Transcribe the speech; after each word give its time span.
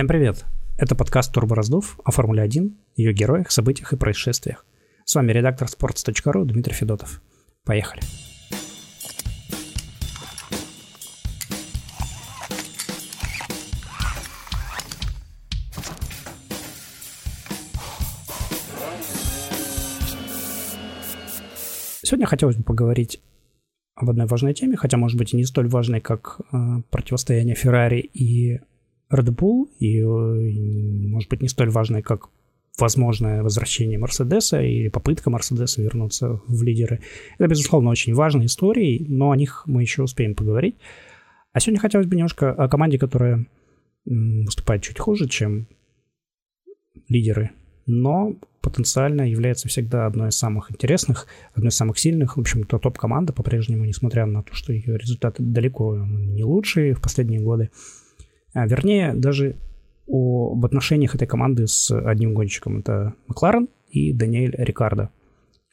Всем 0.00 0.08
привет! 0.08 0.46
Это 0.78 0.96
подкаст 0.96 1.30
«Турбо 1.30 1.54
Раздув» 1.54 2.00
о 2.02 2.10
Формуле 2.10 2.40
1, 2.40 2.74
ее 2.96 3.12
героях, 3.12 3.50
событиях 3.50 3.92
и 3.92 3.98
происшествиях. 3.98 4.64
С 5.04 5.14
вами 5.14 5.30
редактор 5.30 5.68
sports.ru 5.68 6.46
Дмитрий 6.46 6.72
Федотов. 6.72 7.20
Поехали! 7.66 8.00
Сегодня 22.00 22.24
хотелось 22.24 22.56
бы 22.56 22.62
поговорить 22.62 23.20
об 23.96 24.08
одной 24.08 24.26
важной 24.26 24.54
теме, 24.54 24.78
хотя, 24.78 24.96
может 24.96 25.18
быть, 25.18 25.34
и 25.34 25.36
не 25.36 25.44
столь 25.44 25.68
важной, 25.68 26.00
как 26.00 26.40
э, 26.54 26.56
противостояние 26.88 27.54
Феррари 27.54 27.98
и 28.00 28.60
Red 29.12 29.34
Bull, 29.34 29.68
и, 29.78 30.02
может 30.02 31.28
быть, 31.28 31.42
не 31.42 31.48
столь 31.48 31.70
важной, 31.70 32.02
как 32.02 32.28
возможное 32.78 33.42
возвращение 33.42 33.98
Мерседеса 33.98 34.62
или 34.62 34.88
попытка 34.88 35.28
Мерседеса 35.30 35.82
вернуться 35.82 36.40
в 36.46 36.62
лидеры. 36.62 37.00
Это, 37.38 37.48
безусловно, 37.48 37.90
очень 37.90 38.14
важные 38.14 38.46
истории, 38.46 39.04
но 39.06 39.30
о 39.30 39.36
них 39.36 39.64
мы 39.66 39.82
еще 39.82 40.02
успеем 40.02 40.34
поговорить. 40.34 40.76
А 41.52 41.60
сегодня 41.60 41.80
хотелось 41.80 42.06
бы 42.06 42.16
немножко 42.16 42.52
о 42.52 42.68
команде, 42.68 42.98
которая 42.98 43.46
выступает 44.06 44.82
чуть 44.82 44.98
хуже, 44.98 45.28
чем 45.28 45.66
лидеры, 47.08 47.50
но 47.86 48.36
потенциально 48.62 49.28
является 49.28 49.68
всегда 49.68 50.06
одной 50.06 50.28
из 50.28 50.36
самых 50.36 50.70
интересных, 50.70 51.26
одной 51.54 51.70
из 51.70 51.76
самых 51.76 51.98
сильных. 51.98 52.36
В 52.36 52.40
общем-то, 52.40 52.78
топ-команда 52.78 53.32
по-прежнему, 53.32 53.84
несмотря 53.84 54.26
на 54.26 54.42
то, 54.42 54.54
что 54.54 54.72
ее 54.72 54.96
результаты 54.96 55.42
далеко 55.42 55.96
не 55.96 56.44
лучшие 56.44 56.94
в 56.94 57.00
последние 57.00 57.40
годы. 57.40 57.70
А, 58.52 58.66
вернее, 58.66 59.14
даже 59.14 59.56
об 60.06 60.64
отношениях 60.64 61.14
этой 61.14 61.26
команды 61.26 61.66
с 61.66 61.90
одним 61.90 62.34
гонщиком. 62.34 62.78
Это 62.78 63.14
Макларен 63.28 63.68
и 63.90 64.12
Даниэль 64.12 64.54
Рикардо. 64.56 65.10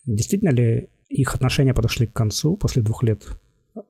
Действительно 0.05 0.52
ли 0.52 0.89
их 1.09 1.33
отношения 1.33 1.73
подошли 1.73 2.07
к 2.07 2.13
концу 2.13 2.55
после 2.55 2.81
двух 2.81 3.03
лет 3.03 3.27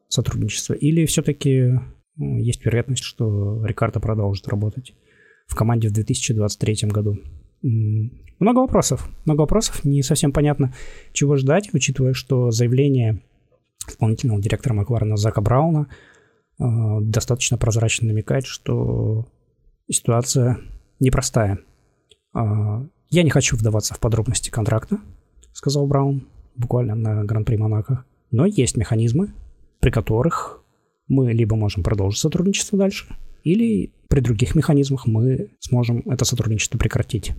сотрудничества? 0.07 0.73
Или 0.73 1.05
все-таки 1.05 1.79
есть 2.17 2.65
вероятность, 2.65 3.03
что 3.03 3.63
Рикардо 3.65 3.99
продолжит 3.99 4.47
работать 4.47 4.93
в 5.47 5.55
команде 5.55 5.89
в 5.89 5.93
2023 5.93 6.89
году? 6.89 7.17
Много 7.61 8.59
вопросов. 8.59 9.09
Много 9.25 9.41
вопросов. 9.41 9.83
Не 9.83 10.01
совсем 10.01 10.31
понятно, 10.31 10.73
чего 11.11 11.35
ждать, 11.35 11.73
учитывая, 11.73 12.13
что 12.13 12.51
заявление 12.51 13.21
исполнительного 13.87 14.41
директора 14.41 14.73
Макларена 14.73 15.17
Зака 15.17 15.41
Брауна 15.41 15.87
достаточно 16.59 17.57
прозрачно 17.57 18.07
намекает, 18.07 18.45
что 18.45 19.27
ситуация 19.89 20.59
непростая. 20.99 21.59
Э, 22.35 22.85
я 23.09 23.23
не 23.23 23.29
хочу 23.29 23.55
вдаваться 23.55 23.93
в 23.93 23.99
подробности 23.99 24.49
контракта, 24.49 24.99
сказал 25.53 25.87
Браун, 25.87 26.27
буквально 26.55 26.95
на 26.95 27.23
Гран-при 27.23 27.57
Монако. 27.57 28.03
Но 28.31 28.45
есть 28.45 28.75
механизмы, 28.75 29.33
при 29.79 29.91
которых 29.91 30.63
мы 31.07 31.31
либо 31.31 31.55
можем 31.55 31.83
продолжить 31.83 32.19
сотрудничество 32.19 32.77
дальше, 32.77 33.05
или 33.43 33.93
при 34.09 34.19
других 34.19 34.55
механизмах 34.55 35.07
мы 35.07 35.51
сможем 35.59 35.99
это 36.05 36.25
сотрудничество 36.25 36.77
прекратить. 36.77 37.33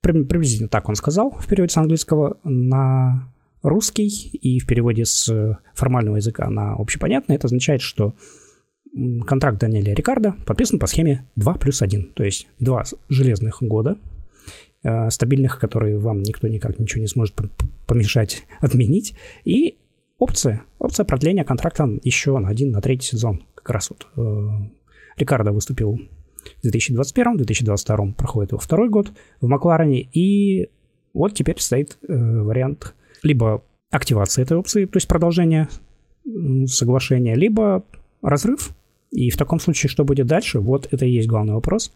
Приблизительно 0.00 0.68
так 0.68 0.88
он 0.88 0.94
сказал 0.94 1.32
в 1.32 1.46
переводе 1.48 1.72
с 1.72 1.76
английского 1.76 2.38
на 2.44 3.32
русский 3.68 4.08
и 4.08 4.58
в 4.58 4.66
переводе 4.66 5.04
с 5.04 5.58
формального 5.74 6.16
языка 6.16 6.48
на 6.50 6.74
общепонятный. 6.74 7.36
Это 7.36 7.46
означает, 7.46 7.80
что 7.80 8.14
контракт 9.26 9.58
Даниэля 9.58 9.94
Рикардо 9.94 10.34
подписан 10.46 10.78
по 10.78 10.86
схеме 10.86 11.26
2 11.36 11.54
плюс 11.54 11.82
1, 11.82 12.12
то 12.14 12.24
есть 12.24 12.48
два 12.58 12.84
железных 13.08 13.62
года, 13.62 13.98
э, 14.82 15.10
стабильных, 15.10 15.58
которые 15.58 15.98
вам 15.98 16.22
никто 16.22 16.48
никак 16.48 16.78
ничего 16.78 17.02
не 17.02 17.08
сможет 17.08 17.34
помешать 17.86 18.44
отменить, 18.60 19.14
и 19.44 19.76
опция, 20.18 20.62
опция 20.78 21.04
продления 21.04 21.44
контракта 21.44 21.88
еще 22.02 22.38
на 22.38 22.48
один, 22.48 22.70
на 22.70 22.80
третий 22.80 23.08
сезон. 23.08 23.44
Как 23.54 23.70
раз 23.70 23.90
вот 23.90 24.06
э, 24.16 24.48
Рикардо 25.18 25.52
выступил 25.52 26.00
в 26.62 26.66
2021-2022 26.66 28.14
проходит 28.14 28.52
его 28.52 28.58
второй 28.58 28.88
год 28.88 29.10
в 29.40 29.46
Макларене, 29.46 30.08
и 30.12 30.70
вот 31.12 31.34
теперь 31.34 31.58
стоит 31.58 31.98
э, 32.08 32.14
вариант 32.14 32.94
либо 33.26 33.64
активации 33.90 34.42
этой 34.42 34.56
опции, 34.56 34.86
то 34.86 34.96
есть 34.96 35.08
продолжение 35.08 35.68
соглашения, 36.66 37.34
либо 37.34 37.84
разрыв. 38.22 38.70
И 39.10 39.30
в 39.30 39.36
таком 39.36 39.60
случае, 39.60 39.90
что 39.90 40.04
будет 40.04 40.26
дальше, 40.26 40.58
вот 40.58 40.88
это 40.92 41.04
и 41.06 41.10
есть 41.10 41.28
главный 41.28 41.54
вопрос. 41.54 41.92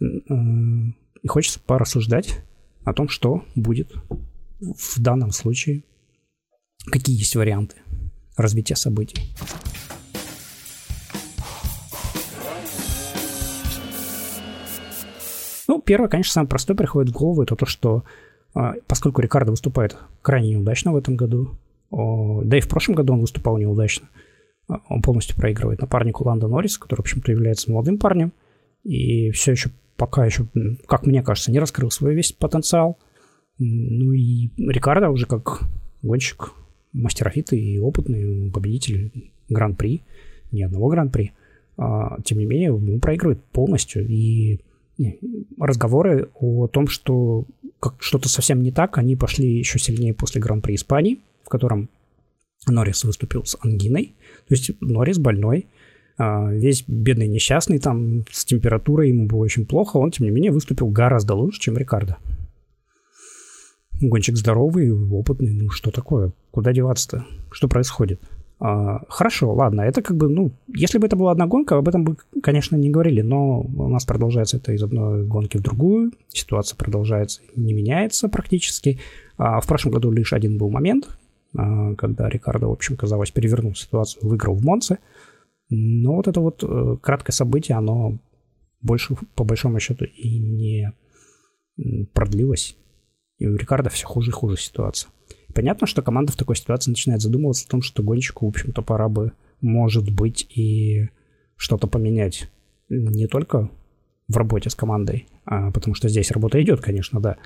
И 0.00 1.28
хочется 1.28 1.60
порассуждать 1.60 2.42
о 2.84 2.92
том, 2.92 3.08
что 3.08 3.44
будет 3.54 3.92
в 4.60 5.00
данном 5.00 5.30
случае, 5.30 5.82
какие 6.86 7.16
есть 7.16 7.36
варианты 7.36 7.76
развития 8.36 8.76
событий. 8.76 9.34
Ну, 15.68 15.80
первое, 15.80 16.08
конечно, 16.08 16.32
самое 16.32 16.48
простое 16.48 16.76
приходит 16.76 17.10
в 17.10 17.16
голову, 17.16 17.42
это 17.42 17.56
то, 17.56 17.66
что 17.66 18.04
поскольку 18.86 19.20
Рикардо 19.20 19.50
выступает 19.50 19.96
крайне 20.22 20.50
неудачно 20.50 20.92
в 20.92 20.96
этом 20.96 21.16
году, 21.16 21.50
да 21.90 22.56
и 22.56 22.60
в 22.60 22.68
прошлом 22.68 22.94
году 22.94 23.14
он 23.14 23.20
выступал 23.20 23.58
неудачно, 23.58 24.08
а, 24.68 24.80
он 24.88 25.02
полностью 25.02 25.36
проигрывает 25.36 25.80
напарнику 25.80 26.24
Ланда 26.24 26.48
Норриса, 26.48 26.80
который, 26.80 27.00
в 27.00 27.00
общем-то, 27.00 27.30
является 27.30 27.70
молодым 27.70 27.98
парнем, 27.98 28.32
и 28.82 29.30
все 29.30 29.52
еще 29.52 29.70
пока 29.96 30.24
еще, 30.24 30.46
как 30.86 31.06
мне 31.06 31.22
кажется, 31.22 31.52
не 31.52 31.58
раскрыл 31.58 31.90
свой 31.90 32.14
весь 32.14 32.32
потенциал. 32.32 32.98
Ну 33.58 34.12
и 34.12 34.50
Рикардо 34.56 35.10
уже 35.10 35.26
как 35.26 35.62
гонщик 36.02 36.52
мастеровитый 36.92 37.60
и 37.60 37.78
опытный 37.78 38.50
победитель 38.50 39.32
Гран-при, 39.48 40.02
ни 40.50 40.62
одного 40.62 40.88
Гран-при, 40.88 41.32
а, 41.76 42.20
тем 42.22 42.38
не 42.38 42.46
менее, 42.46 42.72
он 42.72 43.00
проигрывает 43.00 43.42
полностью, 43.44 44.06
и 44.06 44.60
разговоры 45.58 46.28
о 46.34 46.68
том, 46.68 46.86
что 46.86 47.46
как 47.84 47.96
что-то 47.98 48.30
совсем 48.30 48.62
не 48.62 48.72
так, 48.72 48.96
они 48.96 49.14
пошли 49.14 49.58
еще 49.58 49.78
сильнее 49.78 50.14
после 50.14 50.40
Гран-при 50.40 50.74
Испании, 50.74 51.20
в 51.44 51.50
котором 51.50 51.90
Норрис 52.66 53.04
выступил 53.04 53.44
с 53.44 53.58
ангиной. 53.60 54.14
То 54.48 54.54
есть 54.54 54.70
Норрис 54.80 55.18
больной, 55.18 55.66
а, 56.16 56.50
весь 56.50 56.84
бедный 56.86 57.28
несчастный, 57.28 57.78
там 57.78 58.24
с 58.30 58.46
температурой 58.46 59.10
ему 59.10 59.26
было 59.26 59.40
очень 59.40 59.66
плохо, 59.66 59.98
он, 59.98 60.12
тем 60.12 60.24
не 60.24 60.32
менее, 60.32 60.50
выступил 60.50 60.88
гораздо 60.88 61.34
лучше, 61.34 61.60
чем 61.60 61.76
Рикардо. 61.76 62.16
Гонщик 64.00 64.38
здоровый, 64.38 64.90
опытный, 64.90 65.52
ну 65.52 65.68
что 65.68 65.90
такое? 65.90 66.32
Куда 66.52 66.72
деваться-то? 66.72 67.26
Что 67.50 67.68
происходит? 67.68 68.18
А, 68.66 69.02
хорошо, 69.10 69.52
ладно, 69.52 69.82
это 69.82 70.00
как 70.00 70.16
бы, 70.16 70.26
ну, 70.30 70.50
если 70.68 70.96
бы 70.96 71.06
это 71.06 71.16
была 71.16 71.32
одна 71.32 71.46
гонка, 71.46 71.76
об 71.76 71.86
этом 71.86 72.02
бы, 72.02 72.16
конечно, 72.42 72.76
не 72.76 72.88
говорили, 72.88 73.20
но 73.20 73.60
у 73.60 73.88
нас 73.90 74.06
продолжается 74.06 74.56
это 74.56 74.72
из 74.72 74.82
одной 74.82 75.26
гонки 75.26 75.58
в 75.58 75.60
другую, 75.60 76.12
ситуация 76.28 76.74
продолжается, 76.74 77.42
не 77.56 77.74
меняется 77.74 78.30
практически. 78.30 79.00
А 79.36 79.60
в 79.60 79.66
прошлом 79.66 79.92
году 79.92 80.10
лишь 80.10 80.32
один 80.32 80.56
был 80.56 80.70
момент, 80.70 81.10
а, 81.54 81.94
когда 81.96 82.26
Рикардо, 82.30 82.68
в 82.68 82.72
общем, 82.72 82.96
казалось, 82.96 83.30
перевернул 83.30 83.74
ситуацию, 83.74 84.26
выиграл 84.26 84.54
в 84.54 84.64
Монце. 84.64 84.96
Но 85.68 86.14
вот 86.14 86.28
это 86.28 86.40
вот 86.40 86.64
э, 86.64 86.96
краткое 87.02 87.32
событие, 87.32 87.76
оно 87.76 88.18
больше, 88.80 89.14
по 89.34 89.44
большому 89.44 89.78
счету, 89.78 90.06
и 90.06 90.38
не 90.38 90.92
продлилось. 92.14 92.78
И 93.36 93.46
у 93.46 93.56
Рикардо 93.56 93.90
все 93.90 94.06
хуже 94.06 94.30
и 94.30 94.32
хуже 94.32 94.56
ситуация. 94.56 95.10
Понятно, 95.54 95.86
что 95.86 96.02
команда 96.02 96.32
в 96.32 96.36
такой 96.36 96.56
ситуации 96.56 96.90
начинает 96.90 97.22
задумываться 97.22 97.64
о 97.66 97.70
том, 97.70 97.80
что 97.80 98.02
гонщику, 98.02 98.46
в 98.46 98.48
общем-то, 98.48 98.82
пора 98.82 99.08
бы, 99.08 99.32
может 99.60 100.10
быть, 100.10 100.46
и 100.54 101.08
что-то 101.56 101.86
поменять. 101.86 102.50
Не 102.88 103.28
только 103.28 103.70
в 104.28 104.36
работе 104.36 104.68
с 104.68 104.74
командой, 104.74 105.26
а, 105.44 105.70
потому 105.70 105.94
что 105.94 106.08
здесь 106.08 106.30
работа 106.30 106.60
идет, 106.60 106.80
конечно, 106.80 107.20
да. 107.20 107.36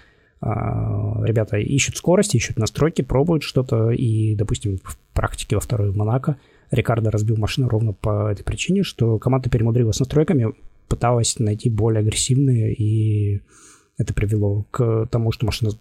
А, 0.40 1.22
ребята 1.24 1.58
ищут 1.58 1.96
скорость, 1.96 2.34
ищут 2.34 2.58
настройки, 2.58 3.02
пробуют 3.02 3.42
что-то, 3.42 3.90
и, 3.90 4.34
допустим, 4.34 4.78
в 4.82 4.98
практике 5.12 5.56
во 5.56 5.60
второй 5.60 5.90
в 5.90 5.96
Монако 5.96 6.38
Рикардо 6.70 7.10
разбил 7.10 7.36
машину 7.36 7.68
ровно 7.68 7.92
по 7.92 8.30
этой 8.30 8.44
причине, 8.44 8.82
что 8.82 9.18
команда 9.18 9.50
перемудрила 9.50 9.92
с 9.92 10.00
настройками, 10.00 10.54
пыталась 10.88 11.38
найти 11.38 11.70
более 11.70 12.00
агрессивные 12.00 12.74
и 12.74 13.42
это 13.98 14.14
привело 14.14 14.64
к 14.70 15.06
тому, 15.10 15.32
что 15.32 15.44
машина 15.44 15.72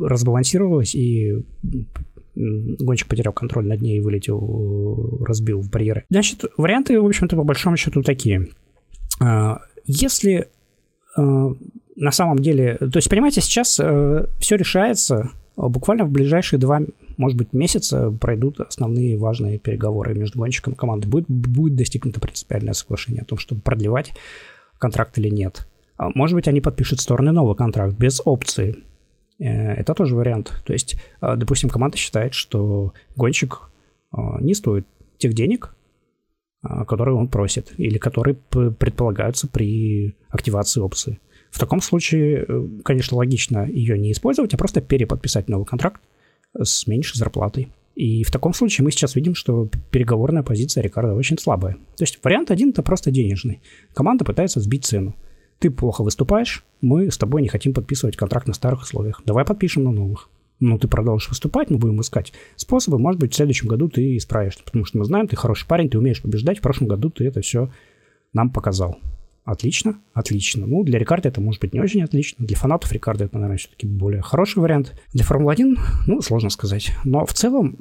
разбалансировалась, 0.00 0.94
и 0.94 1.44
гонщик 2.34 3.08
потерял 3.08 3.32
контроль 3.32 3.66
над 3.66 3.80
ней 3.80 3.98
и 3.98 4.00
вылетел, 4.00 5.24
разбил 5.24 5.60
в 5.60 5.70
барьеры. 5.70 6.04
Значит, 6.10 6.44
варианты, 6.56 7.00
в 7.00 7.06
общем-то, 7.06 7.36
по 7.36 7.44
большому 7.44 7.76
счету 7.76 8.02
такие. 8.02 8.48
А, 9.20 9.60
если 9.86 10.48
а, 11.16 11.54
на 11.96 12.10
самом 12.12 12.38
деле... 12.38 12.76
То 12.76 12.96
есть, 12.96 13.08
понимаете, 13.08 13.40
сейчас 13.40 13.80
э, 13.80 14.26
все 14.38 14.56
решается 14.56 15.30
буквально 15.56 16.04
в 16.04 16.10
ближайшие 16.10 16.60
два, 16.60 16.82
может 17.16 17.38
быть, 17.38 17.54
месяца 17.54 18.10
пройдут 18.10 18.60
основные 18.60 19.16
важные 19.16 19.58
переговоры 19.58 20.14
между 20.14 20.38
гонщиком 20.38 20.74
и 20.74 20.76
командой. 20.76 21.06
Будет, 21.06 21.28
будет 21.28 21.76
достигнуто 21.76 22.20
принципиальное 22.20 22.74
соглашение 22.74 23.22
о 23.22 23.24
том, 23.24 23.38
чтобы 23.38 23.62
продлевать 23.62 24.12
контракт 24.78 25.18
или 25.18 25.30
нет. 25.30 25.66
А 25.96 26.10
может 26.14 26.34
быть, 26.34 26.48
они 26.48 26.60
подпишут 26.60 27.00
стороны 27.00 27.32
новый 27.32 27.56
контракт 27.56 27.96
без 27.96 28.20
опции. 28.24 28.76
Э, 29.38 29.74
это 29.74 29.94
тоже 29.94 30.14
вариант. 30.14 30.62
То 30.64 30.72
есть, 30.72 30.96
э, 31.20 31.36
допустим, 31.36 31.70
команда 31.70 31.96
считает, 31.96 32.34
что 32.34 32.92
гонщик 33.16 33.70
э, 34.12 34.18
не 34.40 34.54
стоит 34.54 34.86
тех 35.18 35.32
денег, 35.32 35.72
которые 36.88 37.14
он 37.14 37.28
просит, 37.28 37.72
или 37.78 37.96
которые 37.96 38.34
предполагаются 38.34 39.46
при 39.46 40.16
активации 40.30 40.80
опции. 40.80 41.20
В 41.50 41.60
таком 41.60 41.80
случае, 41.80 42.44
конечно, 42.82 43.16
логично 43.16 43.66
ее 43.70 43.96
не 43.96 44.10
использовать, 44.10 44.52
а 44.52 44.56
просто 44.56 44.80
переподписать 44.80 45.48
новый 45.48 45.64
контракт 45.64 46.02
с 46.60 46.88
меньшей 46.88 47.18
зарплатой. 47.18 47.68
И 47.94 48.24
в 48.24 48.32
таком 48.32 48.52
случае 48.52 48.84
мы 48.84 48.90
сейчас 48.90 49.14
видим, 49.14 49.36
что 49.36 49.68
переговорная 49.90 50.42
позиция 50.42 50.82
Рикардо 50.82 51.14
очень 51.14 51.38
слабая. 51.38 51.74
То 51.96 52.02
есть 52.02 52.18
вариант 52.24 52.50
один– 52.50 52.70
это 52.70 52.82
просто 52.82 53.12
денежный. 53.12 53.60
Команда 53.94 54.24
пытается 54.24 54.60
сбить 54.60 54.84
цену 54.84 55.14
ты 55.58 55.70
плохо 55.70 56.02
выступаешь, 56.02 56.64
мы 56.80 57.10
с 57.10 57.18
тобой 57.18 57.42
не 57.42 57.48
хотим 57.48 57.72
подписывать 57.72 58.16
контракт 58.16 58.46
на 58.46 58.54
старых 58.54 58.82
условиях. 58.82 59.22
Давай 59.24 59.44
подпишем 59.44 59.84
на 59.84 59.92
новых. 59.92 60.28
Ну, 60.58 60.78
ты 60.78 60.88
продолжишь 60.88 61.28
выступать, 61.28 61.70
мы 61.70 61.78
будем 61.78 62.00
искать 62.00 62.32
способы. 62.56 62.98
Может 62.98 63.20
быть, 63.20 63.32
в 63.32 63.36
следующем 63.36 63.68
году 63.68 63.88
ты 63.88 64.16
исправишься, 64.16 64.62
потому 64.64 64.84
что 64.84 64.98
мы 64.98 65.04
знаем, 65.04 65.28
ты 65.28 65.36
хороший 65.36 65.66
парень, 65.66 65.90
ты 65.90 65.98
умеешь 65.98 66.22
побеждать. 66.22 66.58
В 66.58 66.62
прошлом 66.62 66.88
году 66.88 67.10
ты 67.10 67.26
это 67.26 67.40
все 67.42 67.70
нам 68.32 68.50
показал. 68.50 68.98
Отлично, 69.44 70.00
отлично. 70.12 70.66
Ну, 70.66 70.82
для 70.82 70.98
Рикарда 70.98 71.28
это 71.28 71.40
может 71.40 71.60
быть 71.60 71.72
не 71.72 71.80
очень 71.80 72.02
отлично. 72.02 72.44
Для 72.44 72.56
фанатов 72.56 72.90
Рикарда 72.90 73.26
это, 73.26 73.36
наверное, 73.36 73.58
все-таки 73.58 73.86
более 73.86 74.20
хороший 74.20 74.58
вариант. 74.58 75.00
Для 75.12 75.24
Формулы-1, 75.24 75.78
ну, 76.08 76.20
сложно 76.20 76.50
сказать. 76.50 76.90
Но 77.04 77.24
в 77.24 77.32
целом 77.32 77.76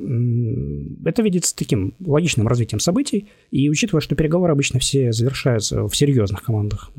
это 1.04 1.24
видится 1.24 1.56
таким 1.56 1.96
логичным 2.00 2.48
развитием 2.48 2.80
событий. 2.80 3.30
И 3.50 3.68
учитывая, 3.68 4.02
что 4.02 4.16
переговоры 4.16 4.54
обычно 4.54 4.80
все 4.80 5.12
завершаются 5.12 5.88
в 5.88 5.96
серьезных 5.96 6.44
командах, 6.44 6.92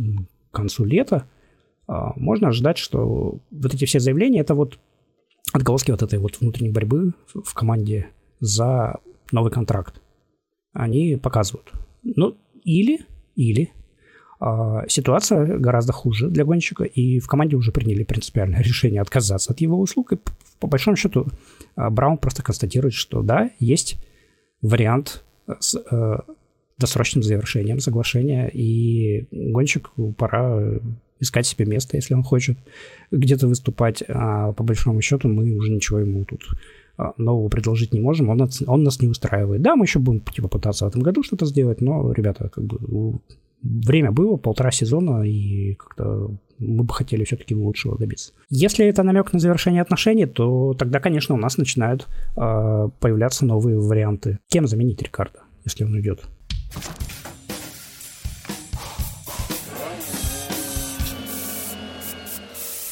концу 0.57 0.85
лета, 0.85 1.27
а, 1.87 2.13
можно 2.17 2.49
ожидать, 2.49 2.79
что 2.79 3.39
вот 3.51 3.75
эти 3.75 3.85
все 3.85 4.01
заявления, 4.01 4.41
это 4.41 4.55
вот 4.55 4.79
отголоски 5.53 5.91
вот 5.91 6.03
этой 6.03 6.19
вот 6.19 6.41
внутренней 6.41 6.73
борьбы 6.73 7.13
в 7.33 7.55
команде 7.55 8.09
за 8.41 8.97
новый 9.33 9.53
контракт. 9.53 10.01
Они 10.73 11.17
показывают. 11.17 11.73
Ну, 12.03 12.37
или, 12.65 13.01
или 13.35 13.73
а, 14.39 14.87
ситуация 14.89 15.59
гораздо 15.59 15.93
хуже 15.93 16.29
для 16.29 16.45
гонщика, 16.45 16.85
и 16.85 17.21
в 17.21 17.27
команде 17.27 17.57
уже 17.57 17.73
приняли 17.73 18.05
принципиальное 18.05 18.61
решение 18.63 19.01
отказаться 19.01 19.53
от 19.53 19.61
его 19.61 19.79
услуг, 19.81 20.13
и 20.13 20.19
по 20.61 20.67
большому 20.67 20.97
счету 20.97 21.27
а, 21.75 21.91
Браун 21.91 22.19
просто 22.19 22.43
констатирует, 22.43 22.95
что 22.95 23.23
да, 23.23 23.51
есть 23.59 23.99
вариант 24.63 25.25
с 25.61 25.77
э, 25.77 26.17
досрочным 26.79 27.23
завершением 27.23 27.81
соглашения, 27.81 28.49
и 28.49 29.27
гонщику 29.31 30.13
пора 30.13 30.79
искать 31.21 31.47
себе 31.47 31.65
место, 31.65 31.97
если 31.97 32.15
он 32.15 32.23
хочет 32.23 32.59
где-то 33.11 33.49
выступать. 33.49 34.03
А 34.09 34.53
по 34.53 34.63
большому 34.63 35.01
счету 35.01 35.29
мы 35.29 35.55
уже 35.55 35.73
ничего 35.73 36.01
ему 36.01 36.25
тут 36.25 36.43
а, 36.99 37.13
нового 37.17 37.49
предложить 37.49 37.93
не 37.93 38.01
можем, 38.01 38.29
он, 38.29 38.49
он 38.67 38.83
нас 38.83 39.01
не 39.01 39.09
устраивает. 39.09 39.63
Да, 39.63 39.77
мы 39.77 39.85
еще 39.85 39.99
будем 39.99 40.21
типа, 40.21 40.49
пытаться 40.49 40.85
в 40.85 40.89
этом 40.89 41.03
году 41.03 41.23
что-то 41.23 41.47
сделать, 41.47 41.81
но, 41.81 42.13
ребята, 42.13 42.49
как 42.49 42.65
бы 42.65 43.21
время 43.63 44.13
было, 44.13 44.37
полтора 44.37 44.71
сезона, 44.71 45.23
и 45.23 45.75
как-то 45.75 46.31
мы 46.59 46.85
бы 46.85 46.95
хотели 46.95 47.25
все-таки 47.25 47.55
лучшего 47.55 47.99
добиться. 47.99 48.33
Если 48.49 48.87
это 48.87 49.03
намек 49.03 49.33
на 49.33 49.39
завершение 49.39 49.83
отношений, 49.83 50.27
то 50.27 50.75
тогда, 50.75 51.01
конечно, 51.01 51.35
у 51.35 51.39
нас 51.39 51.59
начинают 51.59 52.07
э, 52.37 52.89
появляться 53.01 53.45
новые 53.45 53.79
варианты. 53.79 54.39
Кем 54.49 54.67
заменить 54.67 55.03
Рикардо, 55.03 55.41
если 55.65 55.85
он 55.85 55.93
уйдет? 55.93 56.27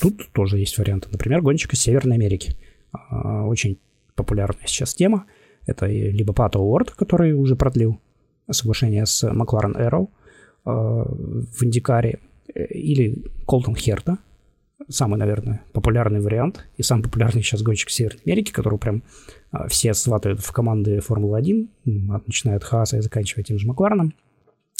Тут 0.04 0.28
тоже 0.32 0.58
есть 0.58 0.76
варианты. 0.76 1.08
Например, 1.10 1.40
гонщик 1.40 1.72
из 1.72 1.80
Северной 1.80 2.16
Америки. 2.16 2.54
А, 2.92 3.46
очень 3.46 3.78
популярная 4.14 4.66
сейчас 4.66 4.94
тема. 4.94 5.24
Это 5.64 5.86
либо 5.86 6.34
Пато 6.34 6.58
Уорд, 6.58 6.90
который 6.90 7.32
уже 7.32 7.56
продлил 7.56 7.98
соглашение 8.50 9.06
с 9.06 9.26
Макларен 9.32 9.74
Arrow 9.74 10.10
а, 10.66 11.04
в 11.06 11.64
Индикаре, 11.64 12.18
или 12.54 13.24
Колтон 13.46 13.74
Херта, 13.74 14.18
самый, 14.90 15.18
наверное, 15.18 15.62
популярный 15.72 16.20
вариант 16.20 16.66
и 16.76 16.82
самый 16.82 17.04
популярный 17.04 17.42
сейчас 17.42 17.62
гонщик 17.62 17.88
Северной 17.88 18.20
Америки, 18.26 18.52
которого 18.52 18.76
прям 18.76 19.04
а, 19.52 19.68
все 19.68 19.94
сватают 19.94 20.40
в 20.40 20.52
команды 20.52 21.00
Формулы-1, 21.00 21.68
начиная 22.26 22.56
от 22.56 22.64
Хааса 22.64 22.98
и 22.98 23.00
заканчивая 23.00 23.42
тем 23.42 23.58
же 23.58 23.66
Маклареном. 23.66 24.12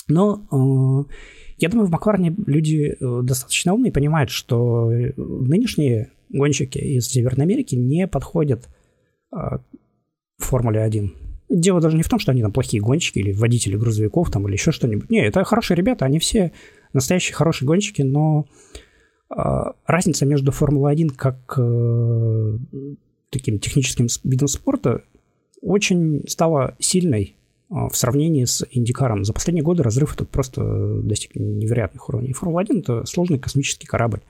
Но 0.09 0.47
э, 0.51 1.13
я 1.59 1.69
думаю, 1.69 1.87
в 1.87 1.91
Макларене 1.91 2.35
люди 2.47 2.97
э, 2.99 3.21
достаточно 3.23 3.75
умные 3.75 3.93
понимают, 3.93 4.31
что 4.31 4.91
нынешние 5.17 6.11
гонщики 6.29 6.79
из 6.79 7.07
Северной 7.09 7.47
Америки 7.47 7.75
не 7.75 8.07
подходят 8.07 8.69
э, 9.33 9.37
в 9.37 10.45
Формуле 10.45 10.81
1. 10.81 11.15
Дело 11.49 11.81
даже 11.81 11.97
не 11.97 12.03
в 12.03 12.09
том, 12.09 12.19
что 12.19 12.33
они 12.33 12.43
там 12.43 12.53
плохие 12.53 12.83
гонщики 12.83 13.19
или 13.19 13.33
водители 13.33 13.77
грузовиков 13.77 14.31
там 14.31 14.47
или 14.47 14.55
еще 14.55 14.73
что-нибудь. 14.73 15.11
Не, 15.11 15.27
это 15.27 15.45
хорошие 15.45 15.77
ребята, 15.77 16.05
они 16.05 16.19
все 16.19 16.53
настоящие 16.93 17.35
хорошие 17.35 17.67
гонщики, 17.67 18.03
но 18.03 18.47
разница 19.29 20.27
между 20.27 20.53
Формулой-1 20.53 21.15
как 21.17 21.55
э, 21.59 22.59
таким 23.31 23.59
техническим 23.59 24.07
видом 24.23 24.49
спорта 24.49 25.03
очень 25.61 26.23
стала 26.29 26.77
сильной 26.79 27.37
в 27.69 27.95
сравнении 27.95 28.45
с 28.45 28.67
Индикаром. 28.71 29.25
За 29.25 29.33
последние 29.33 29.65
годы 29.65 29.83
разрыв 29.83 30.15
этот 30.15 30.29
просто 30.29 31.01
достиг 31.03 31.35
невероятных 31.35 32.09
уровней. 32.09 32.33
Формула-1— 32.33 32.79
это 32.81 33.05
сложный 33.07 33.39
космический 33.39 33.87
корабль, 33.87 34.21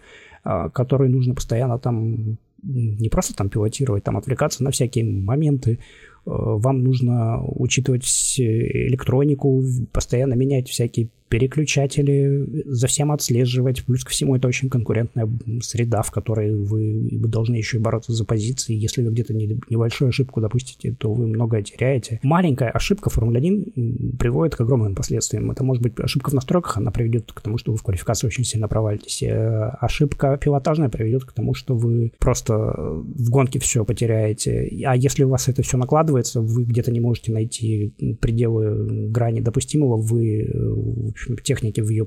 а, 0.45 0.69
который 0.71 1.09
нужно 1.09 1.35
постоянно 1.35 1.79
там 1.79 2.39
не 2.63 3.11
просто 3.11 3.35
там 3.35 3.51
пилотировать, 3.51 4.05
там 4.05 4.17
отвлекаться 4.17 4.65
на 4.65 4.71
всякие 4.71 5.05
моменты, 5.05 5.81
вам 6.25 6.83
нужно 6.83 7.43
учитывать 7.45 8.37
электронику, 8.39 9.63
постоянно 9.93 10.35
менять 10.35 10.69
всякие 10.69 11.09
переключатели, 11.35 12.63
за 12.65 12.87
всем 12.87 13.11
отслеживать. 13.11 13.85
Плюс 13.85 14.05
ко 14.05 14.11
всему 14.11 14.37
это 14.37 14.47
очень 14.47 14.71
конкурентная 14.71 15.29
среда, 15.63 16.03
в 16.03 16.13
которой 16.13 16.55
вы 16.55 17.09
должны 17.11 17.57
еще 17.57 17.79
и 17.79 17.81
бороться 17.81 18.13
за 18.13 18.25
позиции. 18.25 18.73
Если 18.73 19.03
вы 19.03 19.11
где-то 19.11 19.35
небольшую 19.35 20.11
ошибку 20.11 20.41
допустите, 20.41 20.95
то 20.97 21.13
вы 21.13 21.27
многое 21.27 21.65
теряете. 21.65 22.21
Маленькая 22.23 22.71
ошибка 22.71 23.11
Формулы-1 23.11 24.17
приводит 24.17 24.55
к 24.55 24.61
огромным 24.61 24.95
последствиям. 24.95 25.51
Это 25.51 25.65
может 25.65 25.83
быть 25.83 25.99
ошибка 25.99 26.31
в 26.31 26.35
настройках, 26.35 26.77
она 26.77 26.93
приведет 26.93 27.33
к 27.33 27.41
тому, 27.41 27.59
что 27.59 27.73
вы 27.73 27.79
в 27.79 27.83
квалификации 27.83 28.29
очень 28.29 28.45
сильно 28.45 28.69
провалитесь. 28.69 29.25
Э, 29.25 29.71
ошибка 29.81 30.39
пилотажная 30.41 30.89
приведет 30.89 31.25
к 31.25 31.33
тому, 31.33 31.55
что 31.55 31.75
вы 31.75 32.13
просто 32.21 32.55
в 32.55 33.29
гонке 33.29 33.59
все 33.59 33.85
потеряете. 33.85 34.71
А 34.87 34.95
если 34.95 35.25
у 35.25 35.31
вас 35.31 35.49
это 35.49 35.63
все 35.63 35.79
накладывается, 35.79 36.41
вы 36.41 36.63
где-то 36.63 36.93
не 36.93 37.01
можете 37.01 37.33
найти 37.33 37.93
пределы 38.21 39.09
грани 39.11 39.41
допустимого, 39.41 39.97
вы 39.97 41.13
техники 41.43 41.81
в 41.81 41.89
ее 41.89 42.07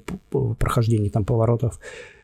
прохождении 0.59 1.09
там 1.09 1.25
поворотов, 1.25 1.79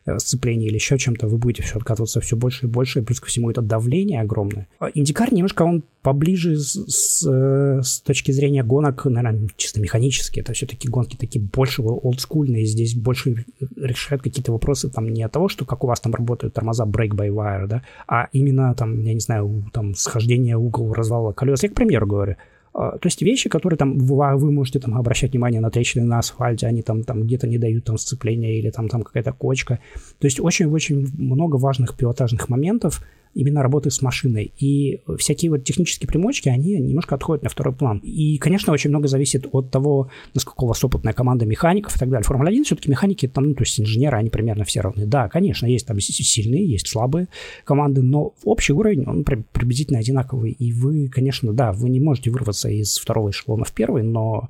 э, 0.06 0.18
сцепления 0.18 0.66
или 0.66 0.74
еще 0.74 0.98
чем-то, 0.98 1.26
вы 1.26 1.38
будете 1.38 1.62
все 1.62 1.76
откатываться 1.76 2.20
все 2.20 2.36
больше 2.36 2.66
и 2.66 2.68
больше, 2.68 3.00
и 3.00 3.02
плюс 3.02 3.20
ко 3.20 3.26
всему 3.26 3.50
это 3.50 3.62
давление 3.62 4.20
огромное. 4.20 4.68
Индикар 4.94 5.32
немножко 5.32 5.62
он 5.62 5.82
поближе 6.02 6.56
с, 6.56 6.74
с, 6.86 7.26
э, 7.26 7.80
с 7.82 8.00
точки 8.00 8.30
зрения 8.30 8.62
гонок, 8.62 9.04
наверное, 9.06 9.48
чисто 9.56 9.80
механически. 9.80 10.40
Это 10.40 10.52
все-таки 10.52 10.88
гонки 10.88 11.16
такие 11.16 11.40
больше 11.40 11.82
олдскульные, 11.82 12.66
здесь 12.66 12.94
больше 12.94 13.46
решают 13.76 14.22
какие-то 14.22 14.52
вопросы 14.52 14.90
там 14.90 15.08
не 15.08 15.22
от 15.22 15.32
того, 15.32 15.48
что 15.48 15.64
как 15.64 15.84
у 15.84 15.86
вас 15.86 16.00
там 16.00 16.14
работают 16.14 16.54
тормоза 16.54 16.84
break-by-wire, 16.84 17.66
да, 17.66 17.82
а 18.06 18.28
именно 18.32 18.74
там, 18.74 19.00
я 19.02 19.14
не 19.14 19.20
знаю, 19.20 19.64
там 19.72 19.94
схождение 19.94 20.56
угол 20.56 20.92
развала 20.92 21.32
колес. 21.32 21.62
Я 21.62 21.70
к 21.70 21.74
примеру 21.74 22.06
говорю. 22.06 22.36
А, 22.74 22.98
то 22.98 23.06
есть 23.06 23.22
вещи, 23.22 23.48
которые 23.48 23.78
там 23.78 23.98
вы 23.98 24.50
можете 24.50 24.80
там 24.80 24.96
обращать 24.98 25.30
внимание 25.30 25.60
на 25.60 25.70
трещины 25.70 26.04
на 26.04 26.18
асфальте, 26.18 26.66
они 26.66 26.82
там, 26.82 27.04
там 27.04 27.22
где-то 27.22 27.46
не 27.46 27.56
дают 27.56 27.84
там 27.84 27.96
сцепления 27.96 28.58
или 28.58 28.70
там, 28.70 28.88
там 28.88 29.02
какая-то 29.02 29.32
кочка. 29.32 29.78
То 30.18 30.26
есть 30.26 30.40
очень-очень 30.40 31.06
много 31.16 31.56
важных 31.56 31.96
пилотажных 31.96 32.48
моментов, 32.48 33.00
именно 33.34 33.62
работы 33.62 33.90
с 33.90 34.00
машиной. 34.00 34.52
И 34.58 35.00
всякие 35.18 35.50
вот 35.50 35.64
технические 35.64 36.08
примочки, 36.08 36.48
они 36.48 36.78
немножко 36.78 37.14
отходят 37.14 37.42
на 37.42 37.50
второй 37.50 37.74
план. 37.74 37.98
И, 37.98 38.38
конечно, 38.38 38.72
очень 38.72 38.90
много 38.90 39.08
зависит 39.08 39.46
от 39.52 39.70
того, 39.70 40.10
насколько 40.34 40.64
у 40.64 40.68
вас 40.68 40.82
опытная 40.84 41.12
команда 41.12 41.44
механиков 41.44 41.96
и 41.96 41.98
так 41.98 42.08
далее. 42.08 42.24
Формула-1 42.24 42.64
все-таки 42.64 42.90
механики, 42.90 43.28
там, 43.28 43.44
ну, 43.44 43.54
то 43.54 43.62
есть 43.62 43.80
инженеры, 43.80 44.16
они 44.16 44.30
примерно 44.30 44.64
все 44.64 44.80
равны. 44.80 45.06
Да, 45.06 45.28
конечно, 45.28 45.66
есть 45.66 45.86
там 45.86 46.00
сильные, 46.00 46.66
есть 46.66 46.88
слабые 46.88 47.28
команды, 47.64 48.02
но 48.02 48.34
общий 48.44 48.72
уровень, 48.72 49.04
он 49.06 49.24
приблизительно 49.24 49.98
одинаковый. 49.98 50.52
И 50.52 50.72
вы, 50.72 51.08
конечно, 51.08 51.52
да, 51.52 51.72
вы 51.72 51.90
не 51.90 52.00
можете 52.00 52.30
вырваться 52.30 52.68
из 52.68 52.98
второго 52.98 53.30
эшелона 53.30 53.64
в 53.64 53.72
первый, 53.72 54.02
но 54.02 54.48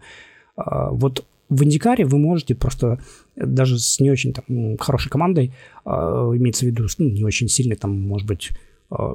э, 0.56 0.62
вот 0.90 1.24
в 1.48 1.62
Индикаре 1.62 2.04
вы 2.04 2.18
можете 2.18 2.54
просто 2.54 2.98
даже 3.36 3.78
с 3.78 4.00
не 4.00 4.10
очень 4.10 4.32
там, 4.32 4.76
хорошей 4.78 5.10
командой, 5.10 5.52
э, 5.84 5.90
имеется 5.90 6.64
в 6.64 6.68
виду, 6.68 6.86
ну, 6.98 7.10
не 7.10 7.24
очень 7.24 7.48
сильной, 7.48 7.76
там, 7.76 7.98
может 8.00 8.26
быть, 8.26 8.50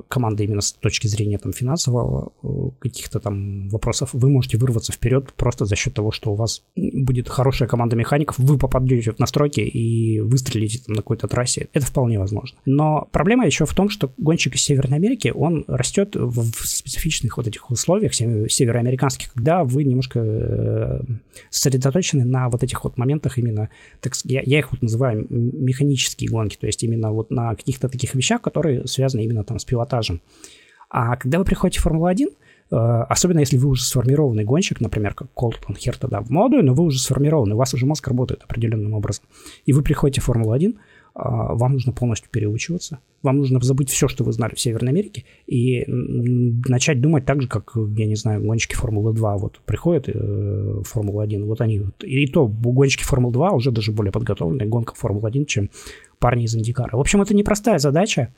команда 0.08 0.44
именно 0.44 0.62
с 0.62 0.74
точки 0.74 1.08
зрения 1.08 1.38
там, 1.38 1.54
финансового 1.54 2.34
э, 2.44 2.48
каких-то 2.80 3.20
там 3.20 3.70
вопросов, 3.70 4.10
вы 4.14 4.30
можете 4.30 4.58
вырваться 4.58 4.92
вперед 4.92 5.32
просто 5.34 5.66
за 5.66 5.76
счет 5.76 5.94
того, 5.94 6.12
что 6.12 6.32
у 6.32 6.36
вас 6.36 6.64
будет 6.76 7.30
хорошая 7.30 7.70
команда 7.70 7.96
механиков, 7.96 8.38
вы 8.40 8.58
попадете 8.58 9.12
в 9.12 9.20
настройки 9.20 9.62
и 9.62 10.20
выстрелите 10.20 10.80
там, 10.80 10.96
на 10.96 11.02
какой-то 11.02 11.28
трассе. 11.28 11.70
Это 11.74 11.86
вполне 11.86 12.20
возможно. 12.20 12.58
Но 12.66 13.08
проблема 13.12 13.46
еще 13.46 13.66
в 13.66 13.74
том, 13.74 13.90
что 13.90 14.12
гонщик 14.18 14.56
из 14.56 14.64
Северной 14.64 14.98
Америки, 14.98 15.32
он 15.34 15.64
растет 15.68 16.16
в 16.16 16.52
специфичных 16.66 17.38
вот 17.38 17.48
этих 17.48 17.70
условиях 17.70 18.14
североамериканских, 18.14 19.34
когда 19.34 19.64
вы 19.64 19.84
немножко 19.84 20.20
э, 20.20 21.02
сосредоточены 21.50 22.26
на 22.26 22.50
вот 22.50 22.64
этих 22.64 22.84
вот 22.84 22.98
моментах 22.98 23.38
именно, 23.38 23.70
так, 24.02 24.14
я, 24.26 24.42
я 24.46 24.60
их 24.60 24.72
вот 24.72 24.82
называю 24.82 25.26
механические 25.30 26.30
гонки, 26.30 26.58
то 26.58 26.68
есть 26.68 26.84
именно 26.84 27.12
вот 27.12 27.32
на 27.32 27.56
каких-то 27.56 27.88
таких 27.88 28.16
вещах, 28.16 28.42
которые 28.42 28.88
связаны 28.88 29.24
именно 29.24 29.44
там 29.44 29.60
с 29.60 29.69
пилотажем. 29.70 30.22
А 30.90 31.16
когда 31.18 31.38
вы 31.38 31.46
приходите 31.46 31.80
в 31.80 31.84
Формулу-1, 31.84 32.28
э, 32.72 32.76
особенно 32.76 33.40
если 33.40 33.58
вы 33.58 33.70
уже 33.70 33.84
сформированный 33.84 34.44
гонщик, 34.44 34.82
например, 34.82 35.14
как 35.14 35.32
Колтон 35.34 35.76
Хер 35.76 35.98
тогда 35.98 36.22
в 36.22 36.30
молодой, 36.30 36.64
но 36.64 36.74
вы 36.74 36.86
уже 36.86 37.00
сформированы, 37.00 37.54
у 37.54 37.58
вас 37.58 37.74
уже 37.74 37.86
мозг 37.86 38.08
работает 38.08 38.44
определенным 38.44 38.94
образом, 38.94 39.26
и 39.66 39.74
вы 39.74 39.84
приходите 39.84 40.22
в 40.22 40.26
Формулу-1, 40.26 40.76
а, 41.14 41.54
вам 41.56 41.74
нужно 41.74 41.92
полностью 41.92 42.30
переучиваться. 42.32 43.00
Вам 43.24 43.38
нужно 43.38 43.60
забыть 43.60 43.90
все, 43.90 44.08
что 44.08 44.24
вы 44.24 44.32
знали 44.32 44.56
в 44.56 44.60
Северной 44.60 44.92
Америке, 44.92 45.26
и 45.48 45.84
начать 45.88 47.02
думать 47.02 47.26
так 47.26 47.42
же, 47.42 47.48
как, 47.48 47.74
я 47.76 48.06
не 48.06 48.16
знаю, 48.16 48.42
гонщики 48.42 48.76
Формулы-2 48.76 49.38
вот 49.38 49.60
приходят 49.66 50.08
э, 50.08 50.14
в 50.14 50.84
Формулу-1, 50.84 51.44
вот 51.44 51.62
они, 51.62 51.82
и 52.02 52.28
то 52.28 52.48
гонщики 52.48 53.04
Формулы-2 53.04 53.56
уже 53.56 53.72
даже 53.72 53.92
более 53.92 54.12
подготовленные 54.12 54.68
гонка 54.68 54.96
Формулы-1, 54.96 55.46
чем 55.46 55.70
парни 56.20 56.46
из 56.46 56.56
Индикара. 56.56 56.96
В 56.96 57.00
общем, 57.00 57.22
это 57.22 57.36
непростая 57.36 57.80
задача, 57.80 58.34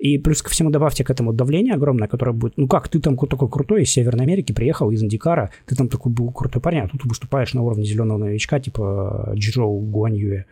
и 0.00 0.16
плюс 0.16 0.40
ко 0.40 0.48
всему 0.48 0.70
добавьте 0.70 1.04
к 1.04 1.10
этому 1.10 1.34
давление 1.34 1.74
огромное, 1.74 2.08
которое 2.08 2.32
будет... 2.32 2.56
Ну 2.56 2.66
как, 2.66 2.88
ты 2.88 3.00
там 3.00 3.18
такой 3.18 3.50
крутой 3.50 3.82
из 3.82 3.90
Северной 3.90 4.24
Америки, 4.24 4.52
приехал 4.52 4.90
из 4.90 5.02
Индикара, 5.02 5.50
ты 5.66 5.76
там 5.76 5.88
такой 5.88 6.10
был 6.10 6.32
крутой 6.32 6.62
парень, 6.62 6.80
а 6.80 6.88
тут 6.88 7.04
выступаешь 7.04 7.52
на 7.52 7.62
уровне 7.62 7.84
зеленого 7.84 8.16
новичка, 8.16 8.60
типа 8.60 9.32
Джоу 9.34 9.78
Гуаньюэ. 9.80 10.44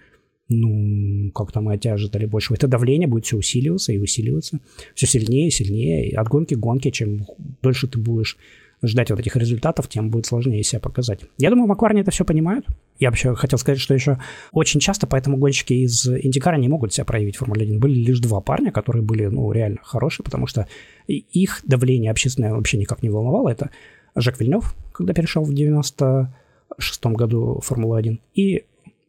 Ну, 0.50 1.30
как 1.32 1.52
там 1.52 1.68
от 1.68 1.80
тебя 1.80 1.94
ожидали 1.94 2.26
больше. 2.26 2.54
Это 2.54 2.68
давление 2.68 3.08
будет 3.08 3.24
все 3.24 3.36
усиливаться 3.36 3.92
и 3.92 3.98
усиливаться. 3.98 4.60
Все 4.94 5.06
сильнее 5.06 5.48
и 5.48 5.50
сильнее. 5.50 6.16
От 6.16 6.28
гонки 6.28 6.54
к 6.54 6.58
гонке, 6.58 6.90
чем 6.90 7.26
дольше 7.62 7.86
ты 7.86 7.98
будешь 7.98 8.36
ждать 8.82 9.10
вот 9.10 9.20
этих 9.20 9.34
результатов, 9.36 9.88
тем 9.88 10.10
будет 10.10 10.26
сложнее 10.26 10.62
себя 10.62 10.80
показать. 10.80 11.20
Я 11.36 11.50
думаю, 11.50 11.66
Макларни 11.66 12.00
это 12.00 12.10
все 12.10 12.24
понимают. 12.24 12.66
Я 12.98 13.10
вообще 13.10 13.34
хотел 13.34 13.58
сказать, 13.58 13.80
что 13.80 13.94
еще 13.94 14.18
очень 14.52 14.80
часто 14.80 15.06
поэтому 15.06 15.36
гонщики 15.36 15.72
из 15.72 16.06
Индикара 16.06 16.56
не 16.56 16.68
могут 16.68 16.92
себя 16.92 17.04
проявить 17.04 17.36
в 17.36 17.40
Формуле 17.40 17.62
1. 17.62 17.80
Были 17.80 17.94
лишь 17.94 18.20
два 18.20 18.40
парня, 18.40 18.70
которые 18.72 19.02
были, 19.02 19.26
ну, 19.26 19.50
реально 19.52 19.78
хорошие, 19.82 20.24
потому 20.24 20.46
что 20.46 20.68
их 21.06 21.60
давление 21.64 22.10
общественное 22.10 22.54
вообще 22.54 22.78
никак 22.78 23.02
не 23.02 23.10
волновало. 23.10 23.48
Это 23.48 23.70
Жак 24.14 24.40
Вильнев, 24.40 24.74
когда 24.92 25.12
перешел 25.12 25.42
в 25.44 25.52
96 25.52 27.06
году 27.06 27.60
в 27.60 27.66
Формулу-1, 27.66 28.18
и 28.34 28.64